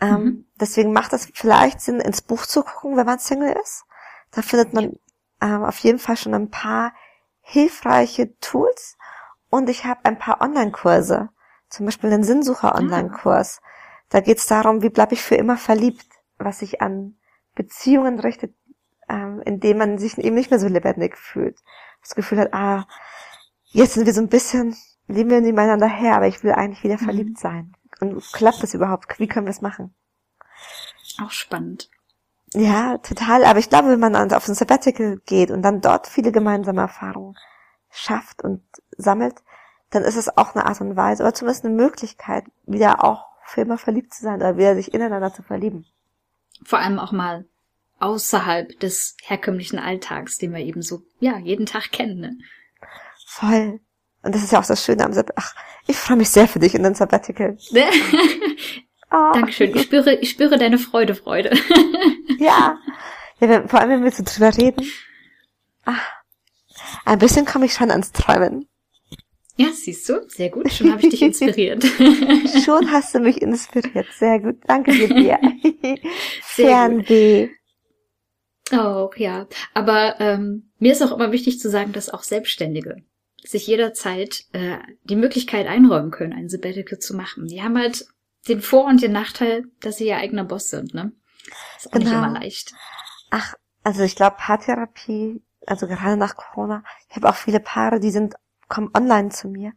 [0.00, 0.46] Ähm, mhm.
[0.60, 3.84] Deswegen macht es vielleicht Sinn, ins Buch zu gucken, wenn man Single ist.
[4.30, 4.96] Da findet man
[5.40, 6.92] ähm, auf jeden Fall schon ein paar
[7.40, 8.96] hilfreiche Tools
[9.50, 11.28] und ich habe ein paar Online-Kurse,
[11.68, 13.60] zum Beispiel den Sinnsucher-Online-Kurs.
[14.08, 16.06] Da geht es darum, wie bleibe ich für immer verliebt,
[16.38, 17.16] was sich an
[17.54, 18.54] Beziehungen richtet,
[19.08, 21.58] ähm, indem man sich eben nicht mehr so lebendig fühlt.
[22.02, 22.86] Das Gefühl hat, ah,
[23.66, 24.76] jetzt sind wir so ein bisschen,
[25.06, 27.04] leben wir nebeneinander her, aber ich will eigentlich wieder mhm.
[27.04, 27.74] verliebt sein.
[28.00, 29.18] Und klappt das überhaupt?
[29.18, 29.94] Wie können wir es machen?
[31.22, 31.90] Auch spannend.
[32.54, 33.44] Ja, total.
[33.44, 37.36] Aber ich glaube, wenn man auf ein Sabbatical geht und dann dort viele gemeinsame Erfahrungen
[37.90, 38.62] schafft und
[38.96, 39.34] sammelt,
[39.90, 43.62] dann ist es auch eine Art und Weise oder zumindest eine Möglichkeit, wieder auch für
[43.62, 45.84] immer verliebt zu sein oder wieder sich ineinander zu verlieben.
[46.64, 47.44] Vor allem auch mal
[47.98, 52.20] außerhalb des herkömmlichen Alltags, den wir eben so, ja, jeden Tag kennen.
[52.20, 52.38] Ne?
[53.26, 53.80] Voll.
[54.22, 55.44] Und das ist ja auch das Schöne am Sabbatical.
[55.44, 55.54] Ach,
[55.86, 57.56] ich freue mich sehr für dich in den Sabbatical.
[59.14, 59.32] oh.
[59.32, 59.74] Dankeschön.
[59.74, 61.50] Ich spüre, ich spüre deine Freude, Freude.
[62.38, 62.78] ja.
[63.40, 63.68] ja.
[63.68, 64.84] Vor allem, wenn wir so drüber reden.
[65.84, 66.00] Ach,
[67.04, 68.68] ein bisschen komme ich schon ans Träumen.
[69.56, 70.72] Ja, siehst du, sehr gut.
[70.72, 71.84] Schon habe ich dich inspiriert.
[72.64, 74.06] Schon hast du mich inspiriert.
[74.18, 74.56] Sehr gut.
[74.66, 75.38] Danke dir.
[76.42, 77.50] Fernweh.
[78.72, 79.46] Oh, ja.
[79.74, 82.96] Aber ähm, mir ist auch immer wichtig zu sagen, dass auch Selbstständige
[83.44, 87.46] sich jederzeit äh, die Möglichkeit einräumen können, ein Sabbatical zu machen.
[87.46, 88.06] Die haben halt
[88.48, 91.12] den Vor- und den Nachteil, dass sie ihr eigener Boss sind, ne?
[91.76, 92.04] Ist auch genau.
[92.04, 92.72] nicht immer leicht.
[93.30, 98.10] Ach, also ich glaube, Paartherapie, also gerade nach Corona, ich habe auch viele Paare, die
[98.10, 98.34] sind,
[98.68, 99.72] kommen online zu mir.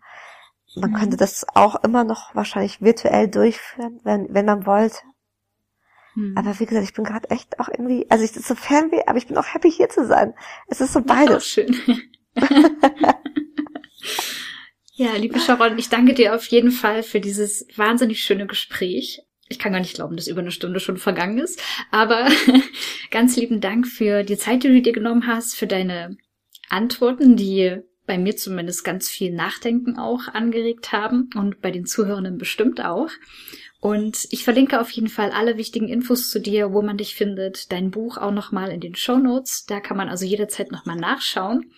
[0.75, 0.95] Man mhm.
[0.95, 4.99] könnte das auch immer noch wahrscheinlich virtuell durchführen, wenn, wenn man wollte.
[6.13, 6.35] Hm.
[6.37, 9.17] Aber wie gesagt, ich bin gerade echt auch irgendwie, also ich ist so Fernweh, aber
[9.17, 10.33] ich bin auch happy hier zu sein.
[10.67, 11.33] Es ist so beides.
[11.33, 11.75] Das ist schön.
[14.97, 19.21] ja, liebe Sharon, ich danke dir auf jeden Fall für dieses wahnsinnig schöne Gespräch.
[19.47, 21.61] Ich kann gar nicht glauben, dass über eine Stunde schon vergangen ist.
[21.91, 22.27] Aber
[23.11, 26.17] ganz lieben Dank für die Zeit, die du dir genommen hast, für deine
[26.69, 27.77] Antworten, die
[28.07, 33.11] bei mir zumindest ganz viel Nachdenken auch angeregt haben und bei den Zuhörenden bestimmt auch.
[33.79, 37.71] Und ich verlinke auf jeden Fall alle wichtigen Infos zu dir, wo man dich findet,
[37.71, 39.65] dein Buch auch nochmal in den Show Notes.
[39.67, 41.71] Da kann man also jederzeit nochmal nachschauen.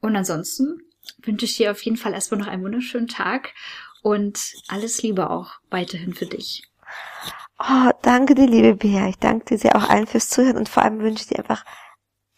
[0.00, 0.78] Und ansonsten
[1.22, 3.54] wünsche ich dir auf jeden Fall erstmal noch einen wunderschönen Tag
[4.02, 6.64] und alles Liebe auch weiterhin für dich.
[7.58, 9.08] Oh, danke dir, liebe Bea.
[9.08, 11.64] Ich danke dir sehr auch allen fürs Zuhören und vor allem wünsche ich dir einfach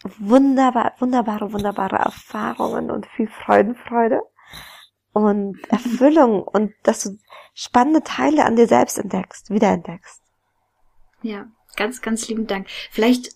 [0.03, 4.21] wunderbar, wunderbare, wunderbare Erfahrungen und viel Freudenfreude
[5.13, 7.17] und Erfüllung und dass du
[7.53, 10.21] spannende Teile an dir selbst entdeckst, wiederentdeckst.
[11.21, 11.47] Ja,
[11.77, 12.67] ganz, ganz lieben Dank.
[12.91, 13.29] Vielleicht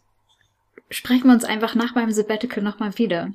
[0.90, 3.32] sprechen wir uns einfach nach meinem Sabbatical nochmal wieder.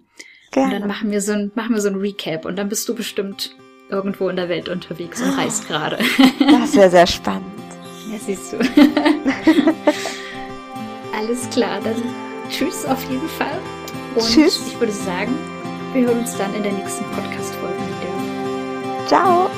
[0.52, 0.74] Gerne.
[0.74, 2.94] Und dann machen wir so ein, machen wir so ein Recap und dann bist du
[2.94, 3.56] bestimmt
[3.88, 5.98] irgendwo in der Welt unterwegs und reist gerade.
[6.38, 7.46] Das wäre sehr spannend.
[8.10, 8.58] Ja, siehst du.
[11.16, 11.94] Alles klar, dann
[12.50, 13.58] tschüss auf jeden Fall.
[14.14, 14.60] Und tschüss.
[14.66, 15.32] ich würde sagen,
[15.94, 19.06] wir hören uns dann in der nächsten Podcast-Folge wieder.
[19.06, 19.48] Ciao.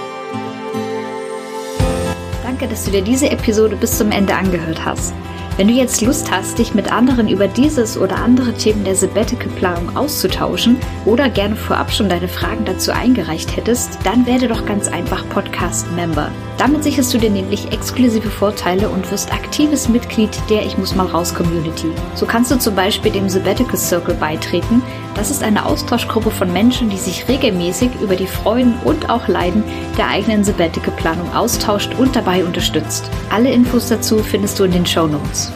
[2.44, 5.14] Danke, dass du dir diese Episode bis zum Ende angehört hast.
[5.56, 9.96] Wenn du jetzt Lust hast, dich mit anderen über dieses oder andere Themen der Sabbatical-Planung
[9.96, 15.28] auszutauschen oder gerne vorab schon deine Fragen dazu eingereicht hättest, dann werde doch ganz einfach
[15.28, 16.32] Podcast-Member.
[16.58, 21.06] Damit sicherst du dir nämlich exklusive Vorteile und wirst aktives Mitglied der Ich muss mal
[21.06, 21.92] raus Community.
[22.16, 24.82] So kannst du zum Beispiel dem Sabbatical Circle beitreten.
[25.14, 29.62] Das ist eine Austauschgruppe von Menschen, die sich regelmäßig über die Freuden und auch Leiden
[29.96, 33.08] der eigenen Sabbatical-Planung austauscht und dabei unterstützt.
[33.30, 35.52] Alle Infos dazu findest du in den Show Notes.